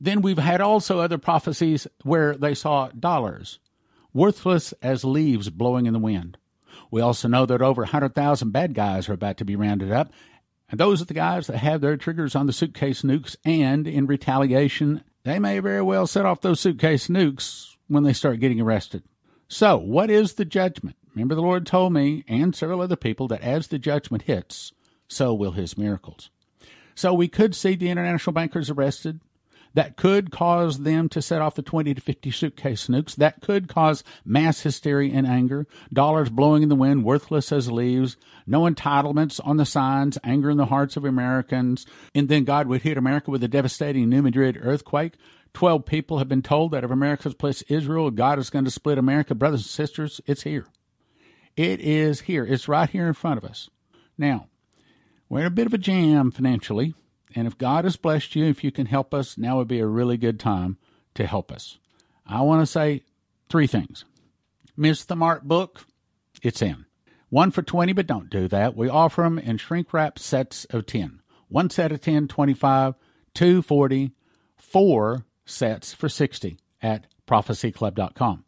Then 0.00 0.22
we've 0.22 0.38
had 0.38 0.60
also 0.60 1.00
other 1.00 1.18
prophecies 1.18 1.86
where 2.04 2.34
they 2.34 2.54
saw 2.54 2.88
dollars, 2.88 3.58
worthless 4.12 4.72
as 4.82 5.04
leaves 5.04 5.50
blowing 5.50 5.86
in 5.86 5.92
the 5.92 5.98
wind. 5.98 6.36
We 6.90 7.00
also 7.00 7.28
know 7.28 7.46
that 7.46 7.62
over 7.62 7.82
100,000 7.82 8.50
bad 8.50 8.74
guys 8.74 9.08
are 9.08 9.12
about 9.12 9.36
to 9.38 9.44
be 9.44 9.56
rounded 9.56 9.92
up, 9.92 10.12
and 10.70 10.78
those 10.78 11.02
are 11.02 11.06
the 11.06 11.14
guys 11.14 11.46
that 11.46 11.58
have 11.58 11.80
their 11.80 11.96
triggers 11.96 12.34
on 12.34 12.46
the 12.46 12.52
suitcase 12.52 13.02
nukes, 13.02 13.36
and 13.44 13.86
in 13.86 14.06
retaliation, 14.06 15.02
they 15.24 15.38
may 15.38 15.58
very 15.58 15.82
well 15.82 16.06
set 16.06 16.26
off 16.26 16.40
those 16.40 16.60
suitcase 16.60 17.08
nukes 17.08 17.76
when 17.88 18.02
they 18.02 18.12
start 18.12 18.40
getting 18.40 18.60
arrested. 18.60 19.02
So, 19.48 19.76
what 19.76 20.10
is 20.10 20.34
the 20.34 20.44
judgment? 20.44 20.96
Remember, 21.14 21.34
the 21.34 21.42
Lord 21.42 21.66
told 21.66 21.92
me 21.92 22.24
and 22.28 22.54
several 22.54 22.80
other 22.80 22.96
people 22.96 23.26
that 23.28 23.42
as 23.42 23.66
the 23.66 23.78
judgment 23.78 24.22
hits, 24.22 24.72
so 25.08 25.34
will 25.34 25.52
his 25.52 25.76
miracles. 25.76 26.30
So 26.94 27.14
we 27.14 27.28
could 27.28 27.54
see 27.54 27.76
the 27.76 27.90
international 27.90 28.34
bankers 28.34 28.70
arrested. 28.70 29.20
That 29.74 29.96
could 29.96 30.30
cause 30.30 30.80
them 30.80 31.08
to 31.10 31.22
set 31.22 31.40
off 31.40 31.54
the 31.54 31.62
20 31.62 31.94
to 31.94 32.00
50 32.00 32.30
suitcase 32.30 32.88
nukes. 32.88 33.14
That 33.14 33.40
could 33.40 33.68
cause 33.68 34.02
mass 34.24 34.62
hysteria 34.62 35.14
and 35.14 35.26
anger, 35.26 35.66
dollars 35.92 36.28
blowing 36.28 36.62
in 36.62 36.68
the 36.68 36.74
wind, 36.74 37.04
worthless 37.04 37.52
as 37.52 37.70
leaves, 37.70 38.16
no 38.46 38.62
entitlements 38.62 39.40
on 39.44 39.58
the 39.58 39.66
signs, 39.66 40.18
anger 40.24 40.50
in 40.50 40.56
the 40.56 40.66
hearts 40.66 40.96
of 40.96 41.04
Americans. 41.04 41.86
And 42.14 42.28
then 42.28 42.44
God 42.44 42.66
would 42.66 42.82
hit 42.82 42.98
America 42.98 43.30
with 43.30 43.44
a 43.44 43.48
devastating 43.48 44.08
New 44.08 44.22
Madrid 44.22 44.58
earthquake. 44.60 45.14
12 45.54 45.84
people 45.84 46.18
have 46.18 46.28
been 46.28 46.42
told 46.42 46.72
that 46.72 46.84
if 46.84 46.90
America's 46.90 47.34
place 47.34 47.62
Israel, 47.62 48.10
God 48.10 48.38
is 48.38 48.50
going 48.50 48.64
to 48.64 48.70
split 48.70 48.98
America. 48.98 49.34
Brothers 49.34 49.62
and 49.62 49.70
sisters, 49.70 50.20
it's 50.26 50.42
here. 50.42 50.66
It 51.56 51.80
is 51.80 52.22
here. 52.22 52.44
It's 52.44 52.68
right 52.68 52.88
here 52.88 53.06
in 53.06 53.14
front 53.14 53.38
of 53.38 53.44
us. 53.44 53.68
Now, 54.16 54.46
we're 55.28 55.40
in 55.40 55.46
a 55.46 55.50
bit 55.50 55.66
of 55.66 55.74
a 55.74 55.78
jam 55.78 56.30
financially, 56.30 56.94
and 57.34 57.46
if 57.46 57.58
God 57.58 57.84
has 57.84 57.96
blessed 57.96 58.34
you, 58.34 58.46
if 58.46 58.64
you 58.64 58.70
can 58.70 58.86
help 58.86 59.14
us, 59.14 59.38
now 59.38 59.58
would 59.58 59.68
be 59.68 59.80
a 59.80 59.86
really 59.86 60.16
good 60.16 60.40
time 60.40 60.78
to 61.14 61.26
help 61.26 61.52
us. 61.52 61.78
I 62.26 62.42
want 62.42 62.62
to 62.62 62.66
say 62.66 63.02
three 63.48 63.66
things. 63.66 64.04
Miss 64.76 65.04
the 65.04 65.16
Mark 65.16 65.42
book? 65.42 65.86
It's 66.42 66.62
in. 66.62 66.86
One 67.28 67.50
for 67.50 67.62
20, 67.62 67.92
but 67.92 68.06
don't 68.06 68.30
do 68.30 68.48
that. 68.48 68.76
We 68.76 68.88
offer 68.88 69.22
them 69.22 69.38
in 69.38 69.56
shrink 69.56 69.92
wrap 69.92 70.18
sets 70.18 70.64
of 70.66 70.86
10. 70.86 71.20
One 71.48 71.70
set 71.70 71.92
of 71.92 72.00
10, 72.00 72.28
25, 72.28 72.94
two, 73.34 73.62
40, 73.62 74.12
four 74.56 75.24
sets 75.44 75.92
for 75.92 76.08
60 76.08 76.58
at 76.82 77.06
prophecyclub.com. 77.26 78.44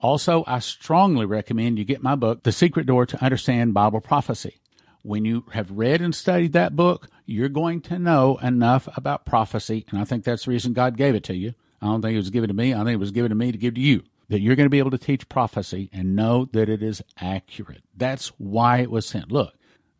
Also, 0.00 0.44
I 0.46 0.58
strongly 0.58 1.24
recommend 1.24 1.78
you 1.78 1.84
get 1.84 2.02
my 2.02 2.14
book, 2.14 2.42
The 2.42 2.52
Secret 2.52 2.86
Door 2.86 3.06
to 3.06 3.24
Understand 3.24 3.72
Bible 3.72 4.00
Prophecy. 4.00 4.60
When 5.04 5.26
you 5.26 5.44
have 5.52 5.70
read 5.70 6.00
and 6.00 6.14
studied 6.14 6.54
that 6.54 6.74
book, 6.74 7.10
you're 7.26 7.50
going 7.50 7.82
to 7.82 7.98
know 7.98 8.38
enough 8.38 8.88
about 8.96 9.26
prophecy, 9.26 9.84
and 9.90 10.00
I 10.00 10.04
think 10.04 10.24
that's 10.24 10.46
the 10.46 10.50
reason 10.50 10.72
God 10.72 10.96
gave 10.96 11.14
it 11.14 11.24
to 11.24 11.36
you. 11.36 11.52
I 11.82 11.88
don't 11.88 12.00
think 12.00 12.14
it 12.14 12.18
was 12.18 12.30
given 12.30 12.48
to 12.48 12.54
me, 12.54 12.72
I 12.72 12.78
think 12.78 12.94
it 12.94 13.00
was 13.00 13.10
given 13.10 13.28
to 13.28 13.34
me 13.34 13.52
to 13.52 13.58
give 13.58 13.74
to 13.74 13.82
you. 13.82 14.02
That 14.30 14.40
you're 14.40 14.56
going 14.56 14.64
to 14.64 14.70
be 14.70 14.78
able 14.78 14.92
to 14.92 14.98
teach 14.98 15.28
prophecy 15.28 15.90
and 15.92 16.16
know 16.16 16.48
that 16.52 16.70
it 16.70 16.82
is 16.82 17.02
accurate. 17.20 17.84
That's 17.94 18.28
why 18.38 18.78
it 18.78 18.90
was 18.90 19.04
sent. 19.04 19.30
Look, 19.30 19.52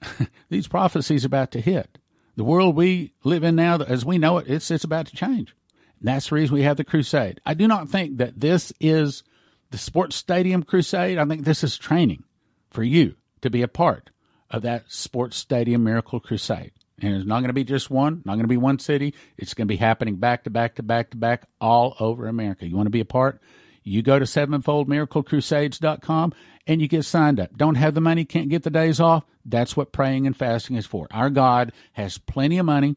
these 0.49 0.69
prophecies 0.69 1.27
about 1.27 1.51
to 1.51 1.61
hit. 1.61 1.99
The 2.35 2.45
world 2.45 2.75
we 2.75 3.13
live 3.23 3.45
in 3.45 3.57
now, 3.57 3.77
as 3.83 4.07
we 4.07 4.17
know 4.17 4.39
it, 4.39 4.49
it's, 4.49 4.71
it's 4.71 4.85
about 4.85 5.09
to 5.09 5.17
change. 5.17 5.55
And 6.01 6.09
that's 6.09 6.31
the 6.31 6.37
reason 6.37 6.55
we 6.55 6.63
have 6.63 6.79
the 6.79 6.85
crusade. 6.85 7.43
I 7.45 7.53
do 7.53 7.69
not 7.69 7.91
think 7.91 8.17
that 8.17 8.41
this 8.41 8.73
is 8.81 9.23
the 9.71 9.77
sports 9.79 10.17
stadium 10.17 10.63
crusade, 10.63 11.19
I 11.19 11.27
think 11.27 11.45
this 11.45 11.63
is 11.63 11.77
training 11.77 12.25
for 12.71 12.83
you 12.83 13.17
to 13.43 13.51
be 13.51 13.61
a 13.61 13.69
part 13.69 14.09
of 14.55 14.63
that 14.63 14.91
sports 14.91 15.37
stadium 15.37 15.85
miracle 15.85 16.21
crusade. 16.21 16.73
And 17.01 17.17
it's 17.17 17.27
not 17.27 17.41
going 17.41 17.49
to 17.49 17.55
be 17.55 17.65
just 17.65 17.91
one, 17.91 18.23
not 18.25 18.35
going 18.35 18.45
to 18.45 18.49
be 18.49 18.57
one 18.57 18.79
city. 18.79 19.15
It's 19.37 19.53
going 19.53 19.67
to 19.67 19.73
be 19.73 19.77
happening 19.77 20.15
back 20.17 20.45
to 20.45 20.51
back 20.51 20.77
to 20.77 20.85
back 20.85 21.11
to 21.11 21.17
back 21.17 21.49
all 21.61 21.97
over 21.99 22.29
America. 22.29 22.65
You 22.67 22.77
want 22.77 22.87
to 22.87 22.91
be 22.91 23.01
a 23.01 23.05
part? 23.05 23.41
You 23.83 24.01
go 24.03 24.17
to 24.19 24.25
sevenfoldmiraclecrusades.com 24.25 26.33
and 26.67 26.81
you 26.81 26.89
get 26.89 27.05
signed 27.05 27.39
up. 27.41 27.55
Don't 27.57 27.75
have 27.75 27.93
the 27.95 28.01
money, 28.01 28.25
can't 28.25 28.49
get 28.49 28.63
the 28.63 28.71
days 28.71 29.01
off. 29.01 29.25
That's 29.45 29.77
what 29.77 29.93
praying 29.93 30.27
and 30.27 30.35
fasting 30.37 30.77
is 30.77 30.87
for. 30.87 31.09
Our 31.11 31.29
God 31.31 31.73
has 31.93 32.17
plenty 32.17 32.57
of 32.59 32.65
money. 32.65 32.97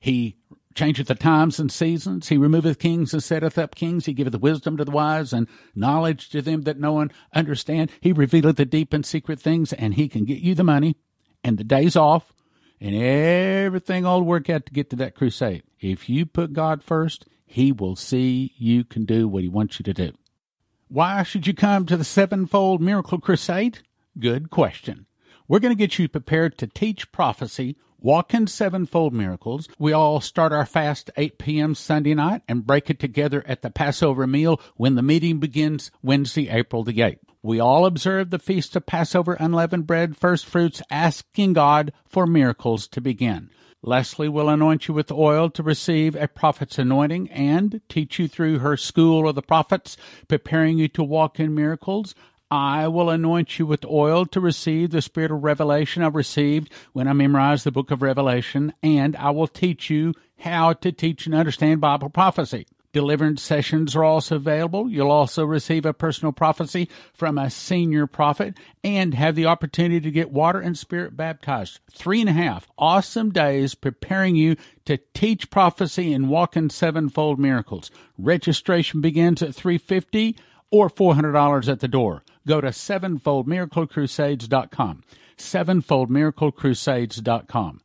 He 0.00 0.36
changeth 0.76 1.08
the 1.08 1.14
times 1.16 1.58
and 1.58 1.72
seasons. 1.72 2.28
He 2.28 2.36
removeth 2.36 2.78
kings 2.78 3.12
and 3.12 3.22
setteth 3.22 3.58
up 3.58 3.74
kings. 3.74 4.06
He 4.06 4.12
giveth 4.12 4.40
wisdom 4.40 4.76
to 4.76 4.84
the 4.84 4.92
wise 4.92 5.32
and 5.32 5.48
knowledge 5.74 6.28
to 6.30 6.42
them 6.42 6.62
that 6.62 6.78
no 6.78 6.92
one 6.92 7.10
understand. 7.34 7.90
He 8.00 8.12
revealeth 8.12 8.56
the 8.56 8.64
deep 8.64 8.92
and 8.92 9.04
secret 9.04 9.40
things, 9.40 9.72
and 9.72 9.94
he 9.94 10.08
can 10.08 10.24
get 10.24 10.38
you 10.38 10.54
the 10.54 10.62
money 10.62 10.96
and 11.42 11.58
the 11.58 11.64
days 11.64 11.96
off 11.96 12.32
and 12.80 12.94
everything 12.94 14.04
all 14.04 14.22
work 14.22 14.50
out 14.50 14.66
to 14.66 14.72
get 14.72 14.90
to 14.90 14.96
that 14.96 15.14
crusade. 15.14 15.62
If 15.80 16.08
you 16.08 16.26
put 16.26 16.52
God 16.52 16.82
first, 16.82 17.26
he 17.46 17.72
will 17.72 17.96
see 17.96 18.52
you 18.58 18.84
can 18.84 19.04
do 19.04 19.28
what 19.28 19.42
he 19.42 19.48
wants 19.48 19.78
you 19.78 19.84
to 19.84 19.94
do. 19.94 20.12
Why 20.88 21.22
should 21.22 21.46
you 21.46 21.54
come 21.54 21.86
to 21.86 21.96
the 21.96 22.04
sevenfold 22.04 22.80
miracle 22.80 23.18
crusade? 23.18 23.80
Good 24.18 24.50
question. 24.50 25.06
We're 25.48 25.60
going 25.60 25.74
to 25.74 25.78
get 25.78 25.98
you 25.98 26.08
prepared 26.08 26.58
to 26.58 26.66
teach 26.66 27.12
prophecy, 27.12 27.76
walk 27.98 28.34
in 28.34 28.46
sevenfold 28.46 29.12
miracles. 29.12 29.68
We 29.78 29.92
all 29.92 30.20
start 30.20 30.52
our 30.52 30.66
fast 30.66 31.10
8 31.16 31.38
p.m. 31.38 31.74
Sunday 31.74 32.14
night 32.14 32.42
and 32.48 32.66
break 32.66 32.90
it 32.90 32.98
together 32.98 33.44
at 33.46 33.62
the 33.62 33.70
Passover 33.70 34.26
meal 34.26 34.60
when 34.76 34.94
the 34.94 35.02
meeting 35.02 35.38
begins 35.38 35.90
Wednesday, 36.02 36.48
April 36.48 36.84
the 36.84 36.92
8th. 36.92 37.18
We 37.42 37.60
all 37.60 37.86
observe 37.86 38.30
the 38.30 38.38
feast 38.38 38.74
of 38.74 38.86
Passover 38.86 39.34
unleavened 39.34 39.86
bread, 39.86 40.16
first 40.16 40.46
fruits, 40.46 40.82
asking 40.90 41.52
God 41.52 41.92
for 42.08 42.26
miracles 42.26 42.88
to 42.88 43.00
begin. 43.00 43.50
Leslie 43.82 44.28
will 44.28 44.48
anoint 44.48 44.88
you 44.88 44.94
with 44.94 45.12
oil 45.12 45.48
to 45.50 45.62
receive 45.62 46.16
a 46.16 46.26
prophet's 46.26 46.76
anointing 46.78 47.30
and 47.30 47.80
teach 47.88 48.18
you 48.18 48.26
through 48.26 48.58
her 48.58 48.76
school 48.76 49.28
of 49.28 49.36
the 49.36 49.42
prophets, 49.42 49.96
preparing 50.26 50.76
you 50.78 50.88
to 50.88 51.04
walk 51.04 51.38
in 51.38 51.54
miracles. 51.54 52.14
I 52.50 52.86
will 52.88 53.10
anoint 53.10 53.58
you 53.58 53.66
with 53.66 53.84
oil 53.84 54.24
to 54.26 54.40
receive 54.40 54.90
the 54.90 55.02
spirit 55.02 55.32
of 55.32 55.42
revelation 55.42 56.02
I 56.02 56.08
received 56.08 56.72
when 56.92 57.08
I 57.08 57.12
memorized 57.12 57.64
the 57.64 57.72
book 57.72 57.90
of 57.90 58.02
Revelation, 58.02 58.72
and 58.82 59.16
I 59.16 59.30
will 59.30 59.48
teach 59.48 59.90
you 59.90 60.14
how 60.38 60.74
to 60.74 60.92
teach 60.92 61.26
and 61.26 61.34
understand 61.34 61.80
Bible 61.80 62.08
prophecy. 62.08 62.66
Deliverance 62.92 63.42
sessions 63.42 63.94
are 63.94 64.04
also 64.04 64.36
available. 64.36 64.88
You'll 64.88 65.10
also 65.10 65.44
receive 65.44 65.84
a 65.84 65.92
personal 65.92 66.32
prophecy 66.32 66.88
from 67.12 67.36
a 67.36 67.50
senior 67.50 68.06
prophet 68.06 68.56
and 68.82 69.12
have 69.12 69.34
the 69.34 69.44
opportunity 69.44 70.00
to 70.00 70.10
get 70.10 70.30
water 70.30 70.60
and 70.60 70.78
spirit 70.78 71.14
baptized. 71.14 71.80
Three 71.92 72.20
and 72.20 72.30
a 72.30 72.32
half 72.32 72.66
awesome 72.78 73.32
days 73.32 73.74
preparing 73.74 74.34
you 74.34 74.56
to 74.86 74.98
teach 75.12 75.50
prophecy 75.50 76.12
and 76.14 76.30
walk 76.30 76.56
in 76.56 76.70
sevenfold 76.70 77.38
miracles. 77.38 77.90
Registration 78.16 79.02
begins 79.02 79.42
at 79.42 79.54
350 79.54 80.36
or 80.70 80.90
$400 80.90 81.68
at 81.68 81.80
the 81.80 81.88
door. 81.88 82.22
Go 82.46 82.60
to 82.60 82.68
sevenfoldmiraclecrusades.com. 82.68 85.02
Sevenfoldmiraclecrusades.com. 85.36 87.80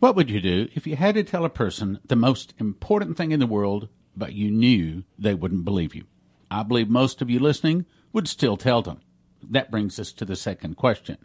What 0.00 0.16
would 0.16 0.28
you 0.28 0.40
do 0.40 0.68
if 0.74 0.86
you 0.86 0.96
had 0.96 1.14
to 1.14 1.24
tell 1.24 1.46
a 1.46 1.50
person 1.50 2.00
the 2.04 2.16
most 2.16 2.52
important 2.58 3.16
thing 3.16 3.32
in 3.32 3.40
the 3.40 3.46
world, 3.46 3.88
but 4.14 4.34
you 4.34 4.50
knew 4.50 5.04
they 5.18 5.32
wouldn't 5.34 5.64
believe 5.64 5.94
you? 5.94 6.04
I 6.50 6.62
believe 6.62 6.90
most 6.90 7.22
of 7.22 7.30
you 7.30 7.40
listening 7.40 7.86
would 8.12 8.28
still 8.28 8.56
tell 8.56 8.82
them. 8.82 9.00
That 9.42 9.70
brings 9.70 9.98
us 9.98 10.12
to 10.12 10.24
the 10.24 10.36
second 10.36 10.76
question. 10.76 11.18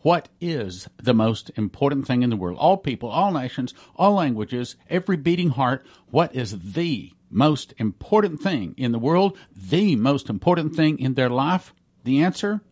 What 0.00 0.28
is 0.40 0.88
the 1.02 1.14
most 1.14 1.50
important 1.56 2.06
thing 2.06 2.22
in 2.22 2.30
the 2.30 2.36
world? 2.36 2.58
All 2.58 2.76
people, 2.76 3.08
all 3.08 3.32
nations, 3.32 3.74
all 3.96 4.14
languages, 4.14 4.76
every 4.88 5.16
beating 5.16 5.50
heart, 5.50 5.84
what 6.10 6.34
is 6.34 6.72
the 6.74 7.12
most 7.30 7.74
important 7.78 8.40
thing 8.40 8.74
in 8.76 8.92
the 8.92 8.98
world? 8.98 9.36
The 9.54 9.96
most 9.96 10.28
important 10.28 10.74
thing 10.74 10.98
in 10.98 11.14
their 11.14 11.30
life? 11.30 11.74
The 12.04 12.22
answer? 12.22 12.62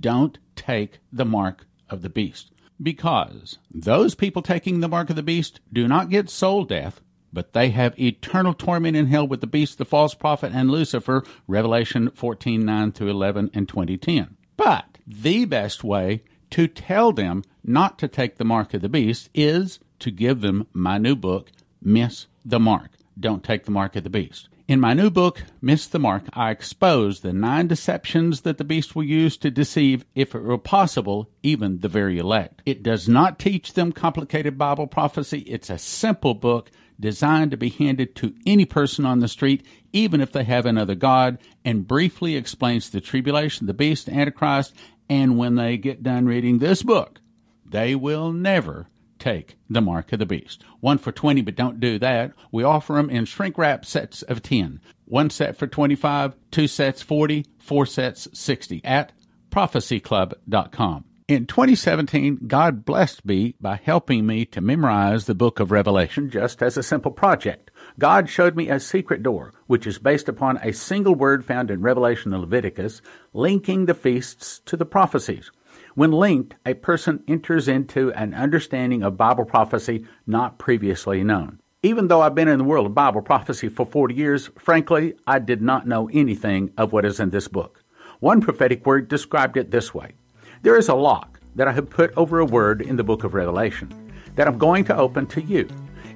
Don't 0.00 0.38
take 0.54 0.98
the 1.12 1.24
mark 1.24 1.66
of 1.88 2.02
the 2.02 2.08
beast 2.08 2.50
because 2.82 3.58
those 3.70 4.14
people 4.14 4.42
taking 4.42 4.80
the 4.80 4.88
mark 4.88 5.10
of 5.10 5.16
the 5.16 5.22
beast 5.22 5.60
do 5.72 5.88
not 5.88 6.10
get 6.10 6.28
soul 6.28 6.64
death, 6.64 7.00
but 7.32 7.52
they 7.52 7.70
have 7.70 7.98
eternal 7.98 8.54
torment 8.54 8.96
in 8.96 9.06
hell 9.06 9.26
with 9.26 9.40
the 9.40 9.46
beast, 9.46 9.78
the 9.78 9.84
false 9.84 10.14
prophet, 10.14 10.52
and 10.54 10.70
Lucifer, 10.70 11.22
Revelation 11.46 12.10
14 12.14 12.64
9 12.64 12.92
through 12.92 13.10
11 13.10 13.50
and 13.54 13.68
2010. 13.68 14.36
But 14.56 14.98
the 15.06 15.44
best 15.44 15.84
way 15.84 16.22
to 16.50 16.68
tell 16.68 17.12
them 17.12 17.42
not 17.64 17.98
to 17.98 18.08
take 18.08 18.36
the 18.36 18.44
mark 18.44 18.74
of 18.74 18.82
the 18.82 18.88
beast 18.88 19.28
is 19.34 19.80
to 19.98 20.10
give 20.10 20.40
them 20.40 20.66
my 20.72 20.98
new 20.98 21.16
book, 21.16 21.50
Miss 21.82 22.26
the 22.44 22.60
Mark. 22.60 22.90
Don't 23.18 23.42
take 23.42 23.64
the 23.64 23.70
mark 23.70 23.96
of 23.96 24.04
the 24.04 24.10
beast. 24.10 24.48
In 24.68 24.80
my 24.80 24.94
new 24.94 25.10
book, 25.10 25.44
Miss 25.62 25.86
the 25.86 26.00
Mark, 26.00 26.24
I 26.32 26.50
expose 26.50 27.20
the 27.20 27.32
nine 27.32 27.68
deceptions 27.68 28.40
that 28.40 28.58
the 28.58 28.64
beast 28.64 28.96
will 28.96 29.04
use 29.04 29.36
to 29.38 29.50
deceive, 29.50 30.04
if 30.16 30.34
it 30.34 30.42
were 30.42 30.58
possible, 30.58 31.30
even 31.42 31.78
the 31.78 31.88
very 31.88 32.18
elect. 32.18 32.62
It 32.66 32.82
does 32.82 33.08
not 33.08 33.38
teach 33.38 33.74
them 33.74 33.92
complicated 33.92 34.58
Bible 34.58 34.88
prophecy. 34.88 35.38
It's 35.40 35.70
a 35.70 35.78
simple 35.78 36.34
book 36.34 36.72
designed 36.98 37.52
to 37.52 37.56
be 37.56 37.68
handed 37.68 38.16
to 38.16 38.34
any 38.44 38.64
person 38.64 39.06
on 39.06 39.20
the 39.20 39.28
street, 39.28 39.64
even 39.92 40.20
if 40.20 40.32
they 40.32 40.44
have 40.44 40.66
another 40.66 40.96
God, 40.96 41.38
and 41.64 41.86
briefly 41.86 42.34
explains 42.34 42.90
the 42.90 43.00
tribulation, 43.00 43.68
the 43.68 43.74
beast, 43.74 44.08
Antichrist, 44.08 44.74
and 45.08 45.38
when 45.38 45.54
they 45.54 45.76
get 45.76 46.02
done 46.02 46.26
reading 46.26 46.58
this 46.58 46.82
book, 46.82 47.20
they 47.64 47.94
will 47.94 48.32
never 48.32 48.88
take 49.26 49.56
the 49.68 49.80
mark 49.80 50.12
of 50.12 50.20
the 50.20 50.26
beast. 50.26 50.62
One 50.78 50.98
for 50.98 51.10
20, 51.10 51.42
but 51.42 51.56
don't 51.56 51.80
do 51.80 51.98
that. 51.98 52.32
We 52.52 52.62
offer 52.62 52.92
them 52.92 53.10
in 53.10 53.24
shrink 53.24 53.58
wrap 53.58 53.84
sets 53.84 54.22
of 54.22 54.40
10. 54.40 54.80
One 55.04 55.30
set 55.30 55.56
for 55.56 55.66
25, 55.66 56.34
two 56.52 56.68
sets 56.68 57.02
40, 57.02 57.44
four 57.58 57.86
sets 57.86 58.28
60 58.32 58.80
at 58.84 59.10
prophecyclub.com. 59.50 61.04
In 61.26 61.46
2017, 61.46 62.42
God 62.46 62.84
blessed 62.84 63.26
me 63.26 63.56
by 63.60 63.80
helping 63.82 64.26
me 64.26 64.44
to 64.44 64.60
memorize 64.60 65.26
the 65.26 65.34
book 65.34 65.58
of 65.58 65.72
Revelation 65.72 66.30
just 66.30 66.62
as 66.62 66.76
a 66.76 66.84
simple 66.84 67.10
project. 67.10 67.72
God 67.98 68.28
showed 68.28 68.54
me 68.54 68.68
a 68.68 68.78
secret 68.78 69.24
door, 69.24 69.52
which 69.66 69.88
is 69.88 69.98
based 69.98 70.28
upon 70.28 70.58
a 70.58 70.72
single 70.72 71.16
word 71.16 71.44
found 71.44 71.72
in 71.72 71.82
Revelation 71.82 72.32
and 72.32 72.42
Leviticus, 72.42 73.02
linking 73.32 73.86
the 73.86 73.94
feasts 73.94 74.60
to 74.66 74.76
the 74.76 74.86
prophecies. 74.86 75.50
When 75.96 76.12
linked, 76.12 76.56
a 76.66 76.74
person 76.74 77.24
enters 77.26 77.68
into 77.68 78.12
an 78.12 78.34
understanding 78.34 79.02
of 79.02 79.16
Bible 79.16 79.46
prophecy 79.46 80.04
not 80.26 80.58
previously 80.58 81.24
known. 81.24 81.58
Even 81.82 82.08
though 82.08 82.20
I've 82.20 82.34
been 82.34 82.48
in 82.48 82.58
the 82.58 82.64
world 82.64 82.84
of 82.84 82.94
Bible 82.94 83.22
prophecy 83.22 83.70
for 83.70 83.86
40 83.86 84.14
years, 84.14 84.50
frankly, 84.58 85.14
I 85.26 85.38
did 85.38 85.62
not 85.62 85.88
know 85.88 86.10
anything 86.12 86.70
of 86.76 86.92
what 86.92 87.06
is 87.06 87.18
in 87.18 87.30
this 87.30 87.48
book. 87.48 87.82
One 88.20 88.42
prophetic 88.42 88.84
word 88.84 89.08
described 89.08 89.56
it 89.56 89.70
this 89.70 89.94
way 89.94 90.12
There 90.60 90.76
is 90.76 90.90
a 90.90 90.94
lock 90.94 91.40
that 91.54 91.66
I 91.66 91.72
have 91.72 91.88
put 91.88 92.12
over 92.14 92.40
a 92.40 92.44
word 92.44 92.82
in 92.82 92.96
the 92.96 93.04
book 93.04 93.24
of 93.24 93.32
Revelation 93.32 94.12
that 94.34 94.46
I'm 94.46 94.58
going 94.58 94.84
to 94.84 94.96
open 94.98 95.26
to 95.28 95.40
you. 95.40 95.66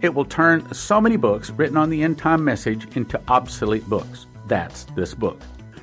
It 0.02 0.12
will 0.12 0.26
turn 0.26 0.74
so 0.74 1.00
many 1.00 1.16
books 1.16 1.48
written 1.48 1.78
on 1.78 1.88
the 1.88 2.02
end 2.02 2.18
time 2.18 2.44
message 2.44 2.86
into 2.98 3.18
obsolete 3.28 3.88
books. 3.88 4.26
That's 4.46 4.84
this 4.94 5.14
book. 5.14 5.40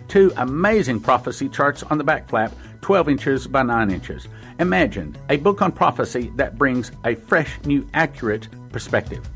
Two 0.08 0.32
amazing 0.38 1.00
prophecy 1.00 1.50
charts 1.50 1.82
on 1.82 1.98
the 1.98 2.04
back 2.04 2.30
flap 2.30 2.54
12 2.82 3.10
inches 3.10 3.48
by 3.48 3.64
9 3.64 3.92
inches. 3.92 4.28
Imagine 4.60 5.16
a 5.30 5.38
book 5.38 5.62
on 5.62 5.72
prophecy 5.72 6.32
that 6.36 6.58
brings 6.58 6.92
a 7.06 7.16
fresh, 7.16 7.60
new, 7.66 7.88
accurate 7.94 8.48
perspective. 8.72 9.28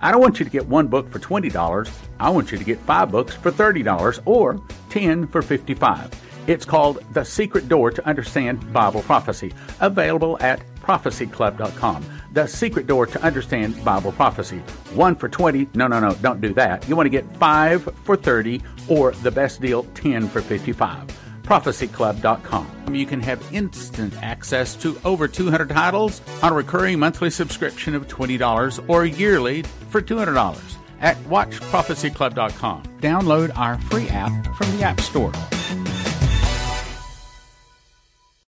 I 0.00 0.12
don't 0.12 0.20
want 0.20 0.38
you 0.38 0.44
to 0.44 0.50
get 0.50 0.66
one 0.66 0.86
book 0.86 1.10
for 1.10 1.18
$20. 1.18 1.90
I 2.20 2.30
want 2.30 2.52
you 2.52 2.58
to 2.58 2.64
get 2.64 2.78
five 2.80 3.10
books 3.10 3.34
for 3.34 3.50
$30 3.50 4.22
or 4.26 4.60
10 4.90 5.26
for 5.26 5.42
55. 5.42 6.10
It's 6.46 6.64
called 6.64 7.02
The 7.12 7.24
Secret 7.24 7.68
Door 7.68 7.90
to 7.92 8.06
Understand 8.06 8.72
Bible 8.72 9.02
Prophecy, 9.02 9.52
available 9.80 10.38
at 10.40 10.62
prophecyclub.com. 10.80 12.04
The 12.32 12.46
Secret 12.46 12.86
Door 12.86 13.06
to 13.06 13.22
Understand 13.22 13.84
Bible 13.84 14.12
Prophecy. 14.12 14.58
One 14.94 15.16
for 15.16 15.28
20. 15.28 15.68
No, 15.74 15.88
no, 15.88 15.98
no, 16.00 16.14
don't 16.14 16.40
do 16.40 16.54
that. 16.54 16.88
You 16.88 16.94
want 16.94 17.06
to 17.06 17.10
get 17.10 17.36
five 17.36 17.82
for 18.04 18.16
30 18.16 18.62
or 18.88 19.12
the 19.12 19.30
best 19.30 19.60
deal, 19.60 19.82
10 19.94 20.28
for 20.28 20.40
55 20.40 21.27
prophecyclub.com. 21.48 22.94
You 22.94 23.06
can 23.06 23.20
have 23.22 23.42
instant 23.54 24.14
access 24.22 24.76
to 24.76 25.00
over 25.02 25.26
200 25.26 25.70
titles 25.70 26.20
on 26.42 26.52
a 26.52 26.54
recurring 26.54 26.98
monthly 26.98 27.30
subscription 27.30 27.94
of 27.94 28.06
$20 28.06 28.84
or 28.86 29.06
yearly 29.06 29.62
for 29.88 30.02
$200 30.02 30.76
at 31.00 31.16
watchprophecyclub.com. 31.24 32.82
Download 32.98 33.56
our 33.56 33.78
free 33.78 34.08
app 34.10 34.30
from 34.56 34.76
the 34.76 34.82
App 34.82 35.00
Store. 35.00 35.32